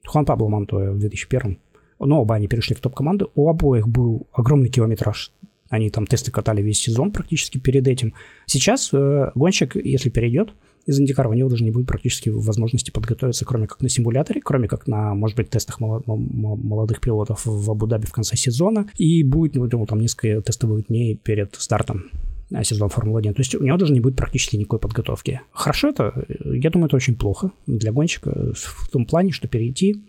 Хуан 0.06 0.26
Пабло 0.26 0.48
Монтоя 0.48 0.92
в 0.92 1.00
2001. 1.00 1.60
Но 2.00 2.22
оба 2.22 2.36
они 2.36 2.48
перешли 2.48 2.76
в 2.76 2.80
топ-команду. 2.80 3.32
У 3.36 3.50
обоих 3.50 3.88
был 3.88 4.28
огромный 4.32 4.70
километраж 4.70 5.34
они 5.70 5.90
там 5.90 6.08
тесты 6.08 6.32
катали 6.32 6.62
весь 6.62 6.80
сезон 6.80 7.12
практически 7.12 7.58
перед 7.58 7.88
этим. 7.88 8.14
Сейчас 8.46 8.90
э, 8.92 9.32
гонщик, 9.36 9.76
если 9.76 10.10
перейдет 10.10 10.54
из 10.86 11.00
Индикара, 11.00 11.30
у 11.30 11.34
него 11.34 11.50
даже 11.50 11.64
не 11.64 11.72
будет 11.72 11.88
практически 11.88 12.30
возможности 12.30 12.90
подготовиться, 12.90 13.46
кроме 13.46 13.68
как 13.68 13.82
на 13.82 13.90
симуляторе, 13.90 14.42
кроме 14.44 14.68
как 14.68 14.88
на, 14.88 15.14
может 15.14 15.38
быть, 15.38 15.50
тестах 15.50 15.80
молодых 15.80 17.00
пилотов 17.00 17.46
в 17.46 17.72
Абу-Даби 17.72 18.08
в 18.08 18.12
конце 18.12 18.36
сезона. 18.36 18.88
И 18.98 19.24
будет, 19.24 19.56
ну, 19.56 19.68
думаю, 19.68 19.88
там 19.88 20.00
несколько 20.00 20.42
тестовых 20.42 20.88
дней 20.88 21.16
перед 21.16 21.56
стартом 21.56 22.10
э, 22.52 22.64
сезон 22.64 22.90
Формулы-1. 22.90 23.34
То 23.34 23.42
есть 23.42 23.54
у 23.54 23.64
него 23.64 23.78
даже 23.78 23.94
не 23.94 24.00
будет 24.00 24.16
практически 24.16 24.56
никакой 24.56 24.80
подготовки. 24.80 25.42
Хорошо 25.52 25.90
это? 25.90 26.26
Я 26.44 26.72
думаю, 26.72 26.88
это 26.88 26.96
очень 26.96 27.16
плохо 27.16 27.52
для 27.68 27.92
гонщика 27.92 28.54
в 28.56 28.90
том 28.90 29.06
плане, 29.06 29.32
что 29.32 29.48
перейти 29.48 30.02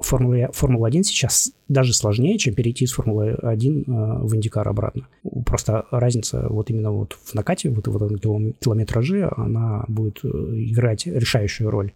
Формула, 0.00 0.50
Формула-1 0.52 1.02
сейчас 1.02 1.52
даже 1.68 1.92
сложнее, 1.92 2.38
чем 2.38 2.54
перейти 2.54 2.84
из 2.84 2.92
Формулы-1 2.92 3.84
э, 3.86 4.24
в 4.24 4.34
Индикар 4.34 4.66
обратно. 4.66 5.08
Просто 5.44 5.86
разница 5.90 6.46
вот 6.48 6.70
именно 6.70 6.90
вот 6.90 7.12
в 7.12 7.34
накате, 7.34 7.70
вот 7.70 7.86
в 7.86 7.96
этом 7.96 8.18
километраже, 8.18 9.30
она 9.36 9.84
будет 9.88 10.20
э, 10.24 10.28
играть 10.28 11.06
решающую 11.06 11.70
роль. 11.70 11.92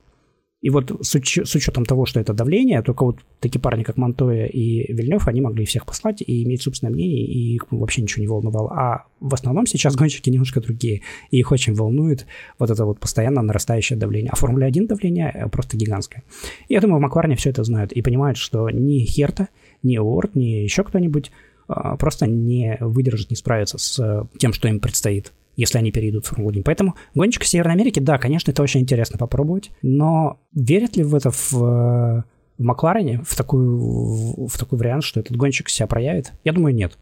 И 0.61 0.71
вот 0.71 0.91
с, 1.03 1.15
уч- 1.15 1.45
с 1.45 1.55
учетом 1.55 1.85
того, 1.85 2.05
что 2.05 2.19
это 2.19 2.33
давление, 2.33 2.83
только 2.83 3.05
вот 3.05 3.19
такие 3.39 3.61
парни, 3.61 3.85
как 3.85 3.97
Монтоя 3.97 4.47
и 4.47 4.93
Вильнев, 4.93 5.29
они 5.29 5.41
могли 5.41 5.65
всех 5.65 5.87
послать 5.87 6.21
и 6.21 6.43
иметь 6.43 6.63
собственное 6.63 6.93
мнение, 6.93 7.25
и 7.25 7.55
их 7.55 7.67
вообще 7.71 8.03
ничего 8.03 8.23
не 8.23 8.29
волновало. 8.29 8.73
А 8.73 9.05
в 9.21 9.33
основном 9.35 9.67
сейчас 9.67 9.95
гонщики 9.95 10.31
немножко 10.31 10.61
другие, 10.61 11.03
и 11.31 11.39
их 11.39 11.53
очень 11.53 11.75
волнует 11.75 12.27
вот 12.59 12.71
это 12.71 12.85
вот 12.85 12.99
постоянно 12.99 13.43
нарастающее 13.43 13.97
давление. 13.97 14.31
А 14.33 14.37
Формула 14.37 14.67
1 14.67 14.89
давление 14.89 15.31
э, 15.33 15.49
просто 15.49 15.77
гигантское. 15.77 16.25
Я 16.69 16.81
думаю, 16.81 16.99
в 16.99 17.03
Макларне 17.03 17.37
все 17.37 17.51
это 17.51 17.63
знают 17.63 17.93
и 17.93 18.03
понимают, 18.03 18.37
что 18.37 18.69
ни 18.69 18.99
Херта, 19.05 19.49
ни 19.85 19.97
Уорд, 19.97 20.35
ни 20.35 20.63
еще 20.63 20.83
кто-нибудь 20.83 21.31
а, 21.69 21.97
просто 21.97 22.27
не 22.27 22.79
выдержит, 22.81 23.31
не 23.31 23.37
справится 23.37 23.79
с 23.79 24.27
тем, 24.39 24.53
что 24.53 24.69
им 24.69 24.81
предстоит 24.81 25.33
если 25.59 25.77
они 25.77 25.91
перейдут 25.91 26.25
в 26.25 26.29
Формулу-1. 26.29 26.63
Поэтому 26.65 26.95
гонщик 27.17 27.43
Северной 27.43 27.75
Америки, 27.75 27.99
да, 27.99 28.17
конечно, 28.17 28.53
это 28.53 28.63
очень 28.63 28.81
интересно 28.81 29.19
попробовать, 29.19 29.71
но 29.83 30.41
верят 30.55 30.97
ли 30.97 31.03
в 31.03 31.17
это 31.17 31.33
в, 31.33 31.53
в 31.53 32.25
Макларене, 32.59 33.25
в, 33.27 33.37
такую, 33.37 34.47
в 34.47 34.57
такой 34.57 34.79
вариант, 34.79 35.03
что 35.03 35.19
этот 35.19 35.37
гонщик 35.37 35.69
себя 35.69 35.89
проявит? 35.89 36.33
Я 36.45 36.53
думаю, 36.53 36.77
нет. 36.77 36.97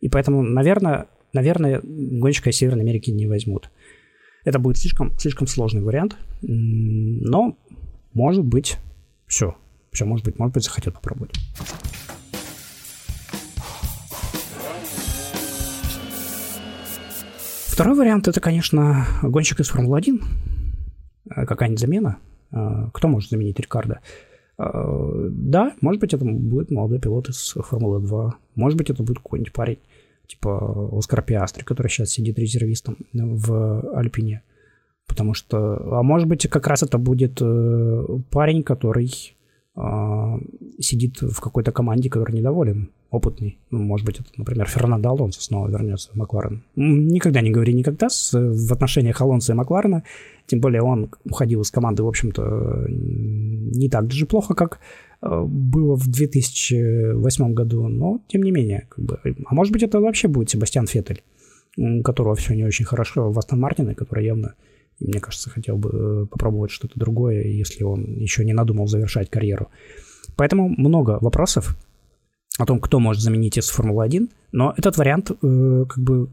И 0.00 0.08
поэтому, 0.08 0.40
наверное, 0.40 1.08
наверное 1.34 1.82
гонщика 1.82 2.48
из 2.48 2.56
Северной 2.56 2.84
Америки 2.84 3.10
не 3.10 3.26
возьмут. 3.26 3.70
Это 4.44 4.58
будет 4.58 4.78
слишком, 4.78 5.12
слишком 5.18 5.46
сложный 5.46 5.82
вариант, 5.82 6.16
но 6.40 7.58
может 8.14 8.46
быть, 8.46 8.78
все, 9.26 9.58
все, 9.92 10.06
может 10.06 10.24
быть, 10.24 10.38
может 10.38 10.54
быть, 10.54 10.64
захотят 10.64 10.94
попробовать. 10.94 11.34
Второй 17.80 17.96
вариант 17.96 18.28
это, 18.28 18.42
конечно, 18.42 19.06
гонщик 19.22 19.60
из 19.60 19.70
Формулы-1. 19.70 20.22
Э, 21.34 21.46
какая-нибудь 21.46 21.80
замена. 21.80 22.18
Э, 22.52 22.90
кто 22.92 23.08
может 23.08 23.30
заменить 23.30 23.58
Рикардо? 23.58 24.00
Э, 24.58 25.28
да, 25.30 25.72
может 25.80 25.98
быть, 25.98 26.12
это 26.12 26.22
будет 26.22 26.70
молодой 26.70 27.00
пилот 27.00 27.30
из 27.30 27.54
Формулы-2. 27.54 28.32
Может 28.54 28.76
быть, 28.76 28.90
это 28.90 29.02
будет 29.02 29.20
какой-нибудь 29.20 29.54
парень, 29.54 29.78
типа 30.26 30.90
Оскар 30.92 31.22
Пиастри, 31.22 31.64
который 31.64 31.88
сейчас 31.88 32.10
сидит 32.10 32.38
резервистом 32.38 32.98
в 33.14 33.96
Альпине. 33.96 34.42
Потому 35.06 35.32
что... 35.32 35.98
А 36.00 36.02
может 36.02 36.28
быть, 36.28 36.46
как 36.50 36.66
раз 36.66 36.82
это 36.82 36.98
будет 36.98 37.36
парень, 38.30 38.62
который 38.62 39.38
сидит 40.78 41.22
в 41.22 41.40
какой-то 41.40 41.72
команде, 41.72 42.10
который 42.10 42.36
недоволен 42.36 42.90
опытный. 43.10 43.58
Ну, 43.70 43.82
может 43.82 44.06
быть, 44.06 44.20
это, 44.20 44.28
например, 44.36 44.68
Фернандо 44.68 45.10
Алонсо 45.10 45.42
снова 45.42 45.68
вернется 45.68 46.10
в 46.12 46.16
Макларен. 46.16 46.62
Никогда 46.76 47.40
не 47.40 47.50
говори 47.50 47.74
никогда 47.74 48.08
с, 48.08 48.32
в 48.32 48.72
отношениях 48.72 49.20
Алонсо 49.20 49.52
и 49.52 49.56
Макларена. 49.56 50.04
Тем 50.46 50.60
более 50.60 50.82
он 50.82 51.10
уходил 51.24 51.60
из 51.62 51.70
команды, 51.70 52.02
в 52.02 52.08
общем-то, 52.08 52.86
не 52.88 53.88
так 53.88 54.06
даже 54.06 54.26
плохо, 54.26 54.54
как 54.54 54.80
э, 55.22 55.42
было 55.44 55.96
в 55.96 56.08
2008 56.08 57.54
году, 57.54 57.88
но 57.88 58.20
тем 58.28 58.42
не 58.42 58.52
менее. 58.52 58.86
Как 58.88 59.04
бы, 59.04 59.18
а 59.24 59.54
может 59.54 59.72
быть, 59.72 59.82
это 59.82 60.00
вообще 60.00 60.28
будет 60.28 60.50
Себастьян 60.50 60.86
Феттель, 60.86 61.22
у 61.76 62.02
которого 62.02 62.34
все 62.34 62.54
не 62.54 62.64
очень 62.64 62.84
хорошо 62.84 63.30
в 63.30 63.38
Астон 63.38 63.60
Мартине, 63.60 63.94
который 63.94 64.24
явно, 64.24 64.54
мне 65.00 65.20
кажется, 65.20 65.50
хотел 65.50 65.76
бы 65.76 65.90
э, 65.92 66.26
попробовать 66.26 66.70
что-то 66.70 66.98
другое, 66.98 67.42
если 67.42 67.84
он 67.84 68.04
еще 68.18 68.44
не 68.44 68.52
надумал 68.52 68.86
завершать 68.86 69.30
карьеру. 69.30 69.68
Поэтому 70.36 70.68
много 70.68 71.18
вопросов, 71.20 71.76
о 72.62 72.66
том, 72.66 72.80
кто 72.80 73.00
может 73.00 73.22
заменить 73.22 73.58
из 73.58 73.68
Формулы-1, 73.70 74.30
но 74.52 74.74
этот 74.76 74.96
вариант, 74.96 75.30
э, 75.30 75.84
как 75.88 75.98
бы, 75.98 76.28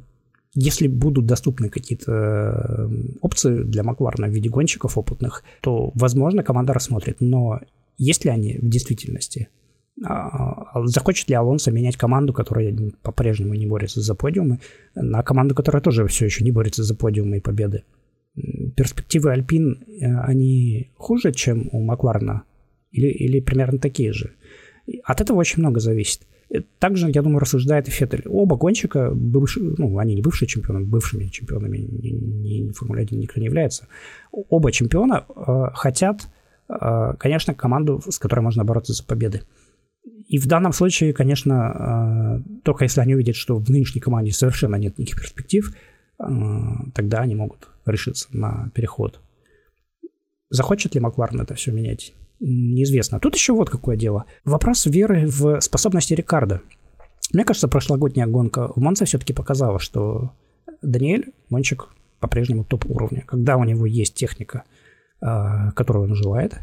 если 0.54 0.88
будут 0.88 1.26
доступны 1.26 1.70
какие-то 1.70 2.12
э, 2.12 2.90
опции 3.22 3.64
для 3.64 3.84
Макларна 3.84 4.28
в 4.28 4.32
виде 4.32 4.50
гонщиков 4.50 4.98
опытных, 4.98 5.44
то, 5.62 5.92
возможно, 5.96 6.44
команда 6.44 6.74
рассмотрит. 6.74 7.18
Но 7.20 7.60
есть 7.98 8.26
ли 8.26 8.32
они 8.32 8.58
в 8.62 8.68
действительности? 8.68 9.50
А, 10.06 10.80
а 10.80 10.88
захочет 10.88 11.30
ли 11.30 11.36
Алонсо 11.36 11.72
менять 11.72 11.98
команду, 11.98 12.34
которая 12.34 12.76
по-прежнему 13.02 13.56
не 13.56 13.66
борется 13.66 14.02
за 14.02 14.14
подиумы, 14.14 14.60
на 14.96 15.24
команду, 15.24 15.56
которая 15.56 15.82
тоже 15.82 16.06
все 16.08 16.26
еще 16.26 16.44
не 16.44 16.52
борется 16.52 16.84
за 16.84 16.96
подиумы 16.96 17.38
и 17.38 17.42
победы? 17.42 17.84
Перспективы 18.76 19.32
Альпин, 19.32 19.84
э, 19.88 20.06
они 20.22 20.92
хуже, 20.98 21.32
чем 21.32 21.70
у 21.72 21.82
Макларна? 21.82 22.44
Или, 22.92 23.08
или 23.08 23.40
примерно 23.40 23.80
такие 23.80 24.14
же? 24.14 24.34
От 25.04 25.22
этого 25.22 25.38
очень 25.38 25.60
много 25.60 25.80
зависит. 25.80 26.22
Э, 26.50 26.62
также, 26.80 27.10
я 27.12 27.22
думаю, 27.22 27.40
рассуждает 27.40 27.88
и 27.88 27.92
Феттель. 27.92 28.24
Оба 28.28 28.56
гонщика, 28.56 29.12
бывшие, 29.12 29.76
ну, 29.78 29.98
они 29.98 30.16
не 30.16 30.22
бывшие 30.22 30.48
чемпионы, 30.48 30.86
бывшими 30.86 31.26
чемпионами 31.26 31.78
ни, 31.78 32.10
ни, 32.10 32.60
ни 32.68 32.72
Формуле 32.72 33.04
1 33.04 33.20
никто 33.20 33.40
не 33.40 33.48
является. 33.48 33.88
Оба 34.32 34.72
чемпиона 34.72 35.26
э, 35.28 35.52
хотят, 35.74 36.30
э, 36.70 37.14
конечно, 37.20 37.54
команду, 37.54 38.02
с 38.08 38.18
которой 38.18 38.42
можно 38.42 38.64
бороться 38.64 38.94
за 38.94 39.04
победы. 39.04 39.44
И 40.28 40.40
в 40.40 40.48
данном 40.48 40.74
случае, 40.74 41.14
конечно, 41.14 42.44
э, 42.46 42.62
только 42.64 42.86
если 42.86 43.02
они 43.02 43.16
увидят, 43.16 43.36
что 43.36 43.58
в 43.58 43.70
нынешней 43.70 44.02
команде 44.02 44.32
совершенно 44.32 44.76
нет 44.76 44.98
никаких 44.98 45.22
перспектив, 45.22 45.74
э, 46.20 46.24
тогда 46.94 47.20
они 47.20 47.36
могут 47.36 47.70
решиться 47.86 48.28
на 48.32 48.70
переход. 48.74 49.20
Захочет 50.50 50.96
ли 50.96 51.02
Макларен 51.02 51.42
это 51.42 51.56
все 51.56 51.72
менять? 51.72 52.14
Неизвестно. 52.40 53.20
Тут 53.20 53.36
еще 53.36 53.54
вот 53.54 53.70
какое 53.70 53.98
дело. 53.98 54.26
Вопрос 54.46 54.86
веры 54.86 55.26
в 55.28 55.60
способности 55.62 56.14
Рикардо. 56.14 56.62
Мне 57.34 57.44
кажется, 57.44 57.68
прошлогодняя 57.68 58.28
гонка 58.28 58.72
в 58.76 58.78
Монце 58.78 59.06
все-таки 59.06 59.34
показала, 59.34 59.80
что 59.80 60.32
Даниэль 60.82 61.34
гонщик 61.50 61.90
по-прежнему 62.20 62.64
топ 62.64 62.86
уровня. 62.86 63.24
Когда 63.26 63.58
у 63.58 63.64
него 63.64 63.86
есть 63.86 64.14
техника, 64.14 64.64
э, 65.22 65.72
которую 65.76 66.06
он 66.06 66.16
желает, 66.16 66.60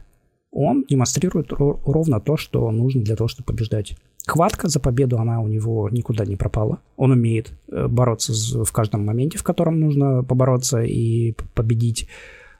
он 0.51 0.85
демонстрирует 0.89 1.53
ровно 1.53 2.21
то, 2.21 2.37
что 2.37 2.71
нужно 2.71 3.03
для 3.03 3.17
того, 3.17 3.29
чтобы 3.29 3.47
побеждать. 3.47 3.97
Хватка 4.27 4.69
за 4.69 4.81
победу, 4.81 5.19
она 5.19 5.41
у 5.41 5.49
него 5.49 5.89
никуда 5.91 6.25
не 6.25 6.37
пропала. 6.37 6.79
Он 6.97 7.11
умеет 7.11 7.53
э, 7.71 7.89
бороться 7.89 8.33
в 8.65 8.73
каждом 8.73 9.05
моменте, 9.05 9.37
в 9.37 9.43
котором 9.43 9.81
нужно 9.81 10.23
побороться 10.23 10.83
и 10.83 11.33
победить. 11.55 12.09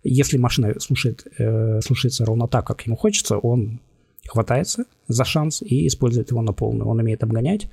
Если 0.05 0.37
машина 0.37 0.79
слушает, 0.79 1.27
э, 1.39 1.81
слушается 1.81 2.25
ровно 2.25 2.47
так, 2.47 2.67
как 2.67 2.83
ему 2.83 2.97
хочется, 2.97 3.39
он 3.39 3.81
хватается 4.27 4.85
за 5.09 5.25
шанс 5.25 5.63
и 5.63 5.87
использует 5.87 6.31
его 6.31 6.43
на 6.43 6.53
полную. 6.53 6.89
Он 6.89 7.01
умеет 7.01 7.23
обгонять, 7.23 7.69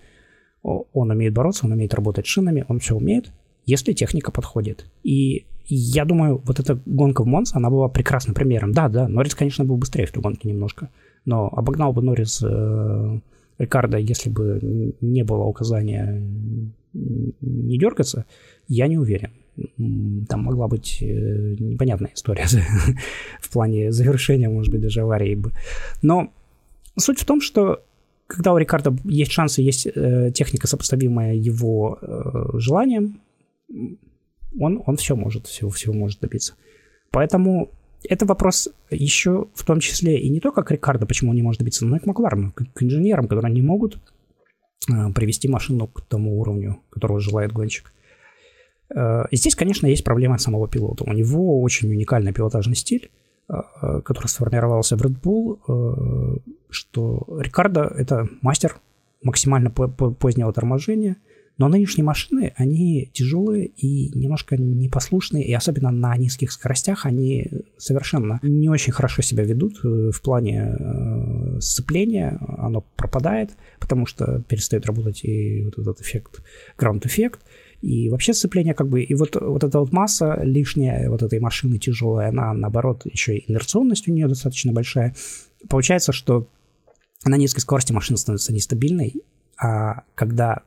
он 0.64 1.12
умеет 1.12 1.34
бороться, 1.34 1.66
он 1.66 1.74
умеет 1.74 1.94
работать 1.94 2.26
шинами, 2.26 2.66
он 2.68 2.80
все 2.80 2.96
умеет, 2.96 3.32
если 3.66 3.94
техника 3.94 4.32
подходит. 4.32 4.86
И 5.04 5.46
я 5.66 6.06
думаю, 6.06 6.42
вот 6.46 6.60
эта 6.60 6.80
гонка 6.86 7.24
в 7.24 7.28
Монце, 7.28 7.58
она 7.58 7.70
была 7.70 7.88
прекрасным 7.88 8.34
примером. 8.34 8.72
Да, 8.72 8.90
да, 8.90 9.08
Норрис, 9.08 9.36
конечно, 9.36 9.66
был 9.66 9.78
быстрее 9.78 10.06
в 10.06 10.12
той 10.12 10.22
гонке 10.22 10.50
немножко, 10.50 10.90
но 11.26 11.48
обогнал 11.48 11.94
бы 11.94 12.02
Норрис 12.02 12.42
э, 12.44 13.20
Рикардо, 13.58 13.98
если 13.98 14.30
бы 14.30 14.96
не 15.02 15.24
было 15.24 15.44
указания 15.44 16.22
не 16.94 17.78
дергаться, 17.78 18.26
я 18.68 18.88
не 18.88 18.98
уверен. 18.98 19.32
Там 20.30 20.44
могла 20.44 20.68
быть 20.68 21.00
э, 21.02 21.56
непонятная 21.60 22.12
история 22.16 22.48
в 23.42 23.50
плане 23.50 23.92
завершения, 23.92 24.50
может 24.50 24.72
быть, 24.72 24.82
даже 24.82 25.02
аварии 25.02 25.36
бы. 25.36 25.52
Но 26.02 26.32
суть 26.98 27.20
в 27.20 27.26
том, 27.26 27.42
что 27.42 27.84
когда 28.28 28.54
у 28.54 28.58
Рикардо 28.58 28.96
есть 29.04 29.32
шансы, 29.32 29.62
есть 29.62 29.88
э, 29.88 30.32
техника, 30.34 30.68
сопоставимая 30.68 31.36
его 31.36 32.00
э, 32.02 32.58
желаниям, 32.60 33.22
он, 34.60 34.82
он 34.86 34.96
все 34.98 35.16
может, 35.16 35.48
всего, 35.48 35.70
всего 35.70 35.94
может 35.94 36.20
добиться. 36.22 36.56
Поэтому 37.12 37.72
это 38.04 38.26
вопрос 38.26 38.70
еще 38.90 39.48
в 39.54 39.66
том 39.66 39.80
числе 39.80 40.20
и 40.20 40.30
не 40.30 40.40
только 40.40 40.64
к 40.64 40.72
Рикардо, 40.72 41.06
почему 41.06 41.32
он 41.32 41.36
не 41.36 41.44
может 41.44 41.60
добиться, 41.60 41.86
но 41.86 41.98
и 41.98 42.00
к 42.00 42.06
Макларену, 42.06 42.52
к, 42.52 42.64
к 42.74 42.84
инженерам, 42.84 43.28
которые 43.28 43.54
не 43.54 43.62
могут 43.62 43.98
э, 44.90 45.12
привести 45.14 45.48
машину 45.48 45.88
к 45.88 46.02
тому 46.02 46.40
уровню, 46.40 46.80
которого 46.90 47.20
желает 47.20 47.52
гонщик. 47.52 47.92
Э, 48.96 49.26
и 49.32 49.36
здесь, 49.36 49.56
конечно, 49.56 49.88
есть 49.88 50.04
проблема 50.04 50.38
самого 50.38 50.68
пилота. 50.68 51.04
У 51.06 51.14
него 51.14 51.62
очень 51.62 51.90
уникальный 51.90 52.34
пилотажный 52.34 52.76
стиль, 52.76 53.10
э, 53.50 53.54
э 53.82 54.02
который 54.02 54.28
сформировался 54.28 54.98
в 54.98 55.02
Red 55.02 55.22
Bull, 55.22 56.42
что 56.70 57.28
Рикардо— 57.40 57.82
это 57.98 58.28
мастер 58.42 58.78
максимально 59.24 59.70
позднего 59.70 60.52
торможения— 60.54 61.18
но 61.62 61.68
нынешние 61.68 62.04
машины, 62.04 62.54
они 62.56 63.12
тяжелые 63.14 63.68
и 63.68 64.10
немножко 64.18 64.58
непослушные, 64.58 65.46
и 65.46 65.54
особенно 65.54 65.92
на 65.92 66.18
низких 66.18 66.52
скоростях 66.52 67.06
они 67.06 67.52
совершенно 67.78 68.40
не 68.42 68.68
очень 68.68 68.92
хорошо 68.92 69.22
себя 69.22 69.44
ведут 69.44 69.80
в 69.84 70.20
плане 70.24 70.76
сцепления, 71.60 72.40
оно 72.58 72.84
пропадает, 72.96 73.52
потому 73.80 74.08
что 74.08 74.42
перестает 74.48 74.88
работать 74.88 75.24
и 75.24 75.64
вот 75.66 75.78
этот 75.78 76.02
эффект, 76.02 76.42
граунд-эффект, 76.80 77.42
и 77.82 78.10
вообще 78.10 78.34
сцепление 78.34 78.74
как 78.74 78.88
бы, 78.88 79.02
и 79.02 79.14
вот, 79.16 79.36
вот 79.40 79.64
эта 79.64 79.80
вот 79.80 79.92
масса 79.92 80.40
лишняя 80.44 81.10
вот 81.10 81.24
этой 81.24 81.40
машины 81.40 81.80
тяжелая, 81.80 82.30
она 82.30 82.54
наоборот, 82.54 83.02
еще 83.06 83.38
и 83.38 83.52
инерционность 83.52 84.08
у 84.08 84.12
нее 84.12 84.28
достаточно 84.28 84.72
большая. 84.72 85.16
Получается, 85.68 86.12
что 86.12 86.48
на 87.26 87.38
низкой 87.38 87.60
скорости 87.62 87.92
машина 87.92 88.18
становится 88.18 88.54
нестабильной, 88.54 89.16
а 89.58 90.04
когда 90.16 90.62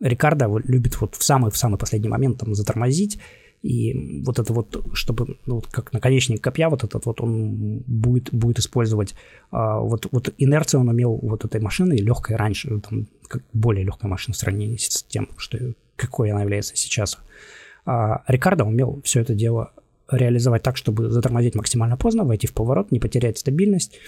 Рикардо 0.00 0.50
любит 0.64 1.00
вот 1.00 1.14
в 1.14 1.22
самый, 1.22 1.50
в 1.50 1.56
самый 1.56 1.78
последний 1.78 2.08
момент 2.08 2.38
там 2.38 2.54
затормозить, 2.54 3.18
и 3.62 4.22
вот 4.22 4.38
это 4.38 4.52
вот, 4.52 4.84
чтобы, 4.92 5.38
ну, 5.46 5.54
вот 5.54 5.68
как 5.68 5.94
наконечник 5.94 6.42
копья, 6.42 6.68
вот 6.68 6.84
этот 6.84 7.06
вот 7.06 7.22
он 7.22 7.82
будет, 7.86 8.30
будет 8.30 8.58
использовать, 8.58 9.14
а, 9.50 9.80
вот, 9.80 10.06
вот 10.12 10.34
инерцию 10.36 10.82
он 10.82 10.92
имел 10.92 11.18
вот 11.22 11.46
этой 11.46 11.62
машины 11.62 11.94
легкой 11.94 12.36
раньше, 12.36 12.80
там, 12.80 13.06
как 13.26 13.42
более 13.54 13.82
легкая 13.82 14.10
машина 14.10 14.34
в 14.34 14.36
сравнении 14.36 14.76
с 14.76 15.02
тем, 15.04 15.30
что, 15.38 15.56
какой 15.96 16.30
она 16.30 16.42
является 16.42 16.76
сейчас. 16.76 17.18
А 17.86 18.22
Рикардо 18.26 18.64
умел 18.64 19.00
все 19.04 19.20
это 19.20 19.34
дело 19.34 19.72
реализовать 20.10 20.62
так, 20.62 20.76
чтобы 20.76 21.10
затормозить 21.10 21.54
максимально 21.54 21.96
поздно, 21.96 22.24
войти 22.24 22.46
в 22.46 22.52
поворот, 22.52 22.90
не 22.90 23.00
потерять 23.00 23.38
стабильность 23.38 23.98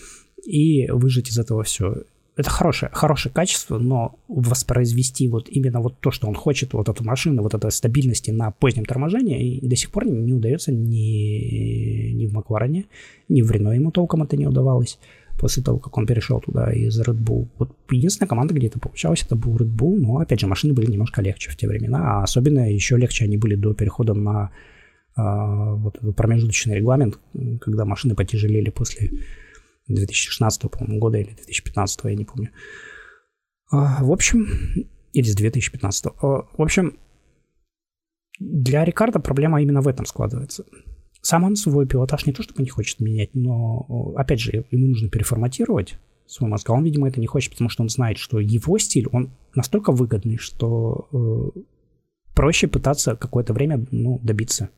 и 0.44 0.90
выжить 0.90 1.30
из 1.30 1.38
этого 1.38 1.62
все 1.62 2.04
это 2.36 2.50
хорошее, 2.50 2.90
хорошее 2.92 3.34
качество, 3.34 3.78
но 3.78 4.18
воспроизвести 4.28 5.26
вот 5.26 5.48
именно 5.48 5.80
вот 5.80 5.98
то, 6.00 6.10
что 6.10 6.28
он 6.28 6.34
хочет, 6.34 6.74
вот 6.74 6.88
эту 6.88 7.02
машину, 7.02 7.42
вот 7.42 7.54
этой 7.54 7.70
стабильности 7.70 8.30
на 8.30 8.50
позднем 8.50 8.84
торможении, 8.84 9.56
и 9.56 9.66
до 9.66 9.74
сих 9.74 9.90
пор 9.90 10.06
не, 10.06 10.34
удается 10.34 10.70
ни, 10.70 12.12
ни 12.12 12.26
в 12.26 12.34
Макларене, 12.34 12.84
ни 13.30 13.40
в 13.40 13.50
Рено 13.50 13.70
ему 13.70 13.90
толком 13.90 14.22
это 14.22 14.36
не 14.36 14.46
удавалось 14.46 14.98
после 15.38 15.62
того, 15.62 15.78
как 15.78 15.96
он 15.96 16.06
перешел 16.06 16.40
туда 16.40 16.72
из 16.72 17.00
Red 17.00 17.18
Bull. 17.18 17.48
Вот 17.58 17.76
единственная 17.90 18.28
команда, 18.28 18.54
где 18.54 18.68
это 18.68 18.78
получалось, 18.78 19.22
это 19.22 19.36
был 19.36 19.56
Red 19.56 19.74
Bull, 19.74 19.98
но, 19.98 20.18
опять 20.18 20.40
же, 20.40 20.46
машины 20.46 20.72
были 20.72 20.90
немножко 20.90 21.22
легче 21.22 21.50
в 21.50 21.56
те 21.56 21.68
времена, 21.68 21.98
а 22.02 22.22
особенно 22.22 22.72
еще 22.72 22.96
легче 22.96 23.24
они 23.24 23.36
были 23.36 23.54
до 23.54 23.74
перехода 23.74 24.14
на 24.14 24.50
а, 25.14 25.74
вот 25.74 25.96
этот 25.96 26.14
промежуточный 26.16 26.76
регламент, 26.76 27.18
когда 27.60 27.84
машины 27.84 28.14
потяжелели 28.14 28.70
после 28.70 29.10
2016, 29.88 30.70
по-моему, 30.70 30.98
года 30.98 31.18
или 31.18 31.34
2015, 31.34 32.00
я 32.04 32.14
не 32.14 32.24
помню. 32.24 32.50
А, 33.70 34.02
в 34.02 34.12
общем, 34.12 34.46
или 35.12 35.26
с 35.26 35.34
2015. 35.34 36.06
А, 36.06 36.10
в 36.20 36.62
общем, 36.62 36.98
для 38.38 38.84
Рикардо 38.84 39.18
проблема 39.18 39.62
именно 39.62 39.80
в 39.80 39.88
этом 39.88 40.06
складывается. 40.06 40.64
Сам 41.26 41.42
он 41.42 41.56
свой 41.56 41.88
пилотаж 41.88 42.24
не 42.26 42.32
то 42.32 42.44
чтобы 42.44 42.62
не 42.62 42.68
хочет 42.68 43.00
менять, 43.00 43.30
но, 43.34 44.14
опять 44.14 44.38
же, 44.38 44.64
ему 44.70 44.86
нужно 44.86 45.08
переформатировать 45.08 45.98
свой 46.24 46.48
мозг. 46.48 46.70
А 46.70 46.72
он, 46.72 46.84
видимо, 46.84 47.08
это 47.08 47.18
не 47.18 47.26
хочет, 47.26 47.50
потому 47.50 47.68
что 47.68 47.82
он 47.82 47.88
знает, 47.88 48.16
что 48.16 48.38
его 48.38 48.78
стиль, 48.78 49.08
он 49.10 49.32
настолько 49.52 49.90
выгодный, 49.90 50.36
что 50.36 51.08
э, 51.12 51.60
проще 52.32 52.68
пытаться 52.68 53.16
какое-то 53.16 53.54
время 53.54 53.84
ну, 53.90 54.20
добиться 54.22 54.70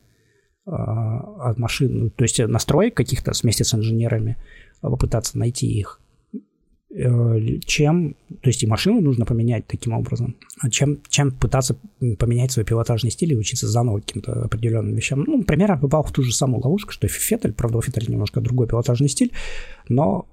э, 0.65 0.71
от 0.71 1.59
машин, 1.59 2.09
то 2.09 2.23
есть 2.23 2.39
настроек 2.39 2.97
каких-то 2.97 3.31
вместе 3.43 3.63
с 3.63 3.75
инженерами, 3.75 4.35
попытаться 4.81 5.37
найти 5.37 5.67
их, 5.67 6.01
э, 6.01 6.08
чем, 6.91 8.15
то 8.41 8.49
есть 8.49 8.63
и 8.63 8.67
машину 8.67 8.99
нужно 8.99 9.25
поменять 9.25 9.67
таким 9.67 9.93
образом, 9.93 10.35
а 10.59 10.71
чем, 10.71 10.97
чем 11.07 11.31
пытаться 11.31 11.77
поменять 12.17 12.51
свой 12.51 12.65
пилотажный 12.65 13.11
стиль 13.11 13.33
и 13.33 13.37
учиться 13.37 13.67
заново 13.67 13.99
каким-то 13.99 14.43
определенным 14.43 14.95
вещам. 14.95 15.23
Ну, 15.23 15.37
например, 15.37 15.77
попал 15.77 16.03
в 16.03 16.11
ту 16.11 16.23
же 16.23 16.33
самую 16.33 16.63
ловушку, 16.63 16.91
что 16.91 17.05
и 17.05 17.09
Феттель, 17.09 17.53
правда, 17.53 17.77
у 17.77 17.81
Феттеля 17.81 18.11
немножко 18.11 18.41
другой 18.41 18.67
пилотажный 18.67 19.07
стиль, 19.07 19.31
но 19.87 20.27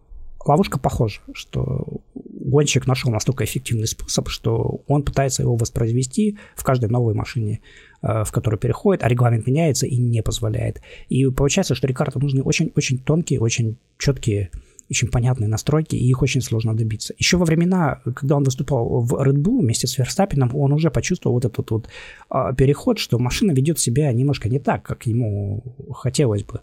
ловушка 0.47 0.79
похожа, 0.79 1.21
что 1.35 2.01
гонщик 2.15 2.87
нашел 2.87 3.11
настолько 3.11 3.45
эффективный 3.45 3.87
способ, 3.87 4.29
что 4.29 4.81
он 4.87 5.03
пытается 5.03 5.43
его 5.43 5.57
воспроизвести 5.57 6.39
в 6.55 6.65
каждой 6.65 6.89
новой 6.89 7.13
машине, 7.13 7.61
э, 8.03 8.25
в 8.25 8.33
которую 8.33 8.59
переходит, 8.59 9.03
а 9.03 9.09
регламент 9.09 9.47
меняется 9.47 9.87
и 9.87 9.97
не 9.97 10.23
позволяет. 10.23 10.81
И 11.09 11.27
получается, 11.27 11.75
что 11.75 11.87
Рикардо 11.87 12.19
нужны 12.19 12.43
очень-очень 12.43 12.99
тонкие, 12.99 13.41
очень 13.41 13.77
четкие 13.99 14.51
очень 14.91 15.09
понятные 15.09 15.49
настройки, 15.49 15.97
и 15.97 16.09
их 16.09 16.23
очень 16.23 16.41
сложно 16.41 16.75
добиться. 16.75 17.15
Еще 17.19 17.37
во 17.37 17.45
времена, 17.45 18.01
когда 18.15 18.37
он 18.37 18.45
выступал 18.45 19.01
в 19.01 19.15
Red 19.15 19.37
Bull 19.37 19.61
вместе 19.61 19.87
с 19.87 19.99
Верстаппином, 19.99 20.55
он 20.55 20.73
уже 20.73 20.91
почувствовал 20.91 21.35
вот 21.35 21.45
этот 21.45 21.71
вот 21.71 21.89
а, 22.29 22.53
переход, 22.53 22.99
что 22.99 23.19
машина 23.19 23.53
ведет 23.53 23.79
себя 23.79 24.13
немножко 24.13 24.49
не 24.49 24.59
так, 24.59 24.83
как 24.83 25.07
ему 25.07 25.63
хотелось 25.93 26.45
бы. 26.45 26.61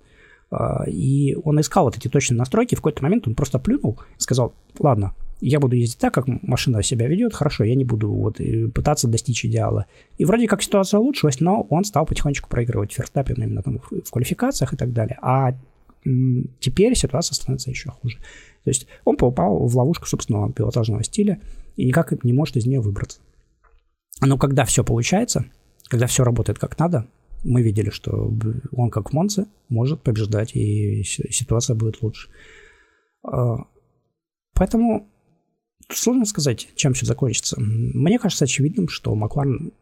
А, 0.51 0.83
и 0.87 1.35
он 1.43 1.59
искал 1.59 1.85
вот 1.85 1.97
эти 1.97 2.07
точные 2.07 2.37
настройки, 2.37 2.75
в 2.75 2.79
какой-то 2.79 3.03
момент 3.03 3.27
он 3.27 3.35
просто 3.35 3.59
плюнул 3.59 3.99
и 4.17 4.21
сказал, 4.21 4.53
ладно, 4.79 5.13
я 5.41 5.59
буду 5.59 5.75
ездить 5.75 5.97
так, 5.97 6.13
как 6.13 6.25
машина 6.27 6.81
себя 6.83 7.07
ведет, 7.07 7.33
хорошо, 7.33 7.65
я 7.65 7.75
не 7.75 7.83
буду 7.83 8.09
вот 8.09 8.39
пытаться 8.73 9.09
достичь 9.09 9.43
идеала. 9.45 9.87
И 10.17 10.23
вроде 10.23 10.47
как 10.47 10.63
ситуация 10.63 10.99
улучшилась, 10.99 11.41
но 11.41 11.67
он 11.69 11.83
стал 11.83 12.05
потихонечку 12.05 12.47
проигрывать 12.47 12.93
Ферстаппин 12.93 13.43
именно 13.43 13.61
там 13.61 13.79
в 13.79 14.09
квалификациях 14.09 14.73
и 14.73 14.77
так 14.77 14.93
далее. 14.93 15.17
А 15.21 15.53
теперь 16.59 16.95
ситуация 16.95 17.35
становится 17.35 17.69
еще 17.69 17.89
хуже. 17.89 18.17
То 18.63 18.69
есть 18.69 18.87
он 19.03 19.17
попал 19.17 19.67
в 19.67 19.77
ловушку 19.77 20.05
собственного 20.05 20.51
пилотажного 20.51 21.03
стиля 21.03 21.41
и 21.75 21.85
никак 21.85 22.23
не 22.23 22.33
может 22.33 22.57
из 22.57 22.65
нее 22.65 22.81
выбраться. 22.81 23.19
Но 24.21 24.37
когда 24.37 24.65
все 24.65 24.83
получается, 24.83 25.45
когда 25.87 26.07
все 26.07 26.23
работает 26.23 26.59
как 26.59 26.77
надо, 26.79 27.07
мы 27.43 27.61
видели, 27.61 27.89
что 27.89 28.33
он 28.71 28.89
как 28.89 29.11
Монце 29.11 29.47
может 29.69 30.01
побеждать, 30.01 30.55
и 30.55 31.03
ситуация 31.03 31.75
будет 31.75 32.01
лучше. 32.01 32.29
А, 33.23 33.65
поэтому 34.53 35.09
сложно 35.89 36.25
сказать, 36.25 36.69
чем 36.75 36.93
все 36.93 37.05
закончится. 37.05 37.59
Мне 37.59 38.17
кажется 38.17 38.45
очевидным, 38.45 38.87
что 38.87 39.13
Макларен 39.13 39.73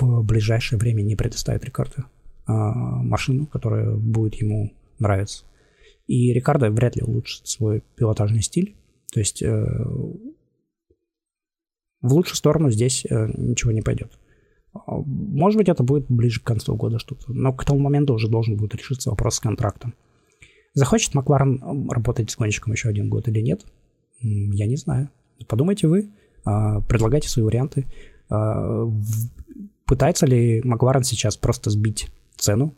в 0.00 0.22
ближайшее 0.22 0.78
время 0.78 1.02
не 1.02 1.16
предоставит 1.16 1.64
Рикарду 1.64 2.04
а, 2.46 2.52
машину, 2.52 3.46
которая 3.46 3.94
будет 3.94 4.34
ему 4.34 4.72
нравиться. 4.98 5.44
И 6.06 6.32
Рикардо 6.32 6.70
вряд 6.70 6.96
ли 6.96 7.02
улучшит 7.02 7.46
свой 7.46 7.82
пилотажный 7.96 8.42
стиль. 8.42 8.76
То 9.12 9.20
есть 9.20 9.42
э, 9.42 9.64
в 12.00 12.12
лучшую 12.12 12.36
сторону 12.36 12.70
здесь 12.70 13.04
э, 13.08 13.28
ничего 13.36 13.72
не 13.72 13.82
пойдет. 13.82 14.18
А, 14.72 14.96
может 14.96 15.58
быть, 15.58 15.68
это 15.68 15.82
будет 15.82 16.06
ближе 16.08 16.40
к 16.40 16.44
концу 16.44 16.76
года 16.76 16.98
что-то. 16.98 17.32
Но 17.32 17.52
к 17.52 17.64
тому 17.64 17.80
моменту 17.80 18.14
уже 18.14 18.28
должен 18.28 18.56
будет 18.56 18.74
решиться 18.74 19.10
вопрос 19.10 19.36
с 19.36 19.40
контрактом. 19.40 19.94
Захочет 20.74 21.14
Макларен 21.14 21.90
работать 21.90 22.30
с 22.30 22.36
гонщиком 22.36 22.72
еще 22.72 22.88
один 22.88 23.08
год 23.08 23.28
или 23.28 23.40
нет? 23.40 23.64
Я 24.20 24.66
не 24.66 24.76
знаю. 24.76 25.10
Подумайте 25.46 25.88
вы, 25.88 26.10
а, 26.44 26.80
предлагайте 26.82 27.28
свои 27.28 27.44
варианты. 27.44 27.86
А, 28.30 28.86
пытается 29.86 30.26
ли 30.26 30.62
Макларен 30.64 31.02
сейчас 31.02 31.36
просто 31.36 31.70
сбить 31.70 32.08
цену 32.36 32.74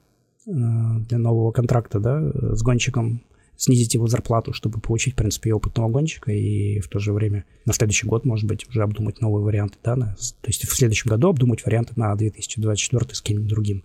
для 0.46 1.18
нового 1.18 1.52
контракта 1.52 2.00
да, 2.00 2.32
с 2.54 2.62
гонщиком 2.62 3.22
снизить 3.60 3.92
его 3.92 4.06
зарплату, 4.06 4.54
чтобы 4.54 4.80
получить, 4.80 5.12
в 5.12 5.16
принципе, 5.16 5.52
опытного 5.52 5.90
гонщика 5.90 6.32
и 6.32 6.80
в 6.80 6.88
то 6.88 6.98
же 6.98 7.12
время 7.12 7.44
на 7.66 7.74
следующий 7.74 8.06
год, 8.06 8.24
может 8.24 8.48
быть, 8.48 8.66
уже 8.66 8.82
обдумать 8.82 9.20
новые 9.20 9.44
варианты, 9.44 9.76
да, 9.84 9.96
на, 9.96 10.16
то 10.16 10.46
есть 10.46 10.66
в 10.66 10.74
следующем 10.74 11.10
году 11.10 11.28
обдумать 11.28 11.64
варианты 11.66 11.92
на 11.96 12.14
2024 12.14 13.14
с 13.14 13.20
кем-нибудь 13.20 13.50
другим. 13.50 13.84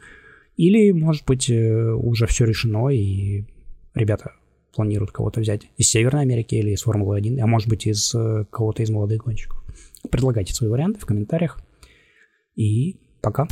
Или, 0.55 0.91
может 0.91 1.25
быть, 1.25 1.49
э, 1.49 1.91
уже 1.91 2.25
все 2.25 2.45
решено, 2.45 2.87
и 2.87 3.43
ребята 3.93 4.31
планируют 4.73 5.11
кого-то 5.11 5.41
взять 5.41 5.63
из 5.75 5.89
Северной 5.89 6.21
Америки 6.21 6.55
или 6.55 6.71
из 6.71 6.83
Формулы-1, 6.83 7.39
а 7.41 7.45
может 7.45 7.67
быть, 7.67 7.85
из 7.85 8.15
э, 8.15 8.45
кого-то 8.49 8.81
из 8.81 8.89
молодых 8.89 9.25
гонщиков. 9.25 9.61
Предлагайте 10.09 10.53
свои 10.53 10.69
варианты 10.69 11.01
в 11.01 11.05
комментариях. 11.05 11.59
И 12.55 12.95
пока. 13.21 13.47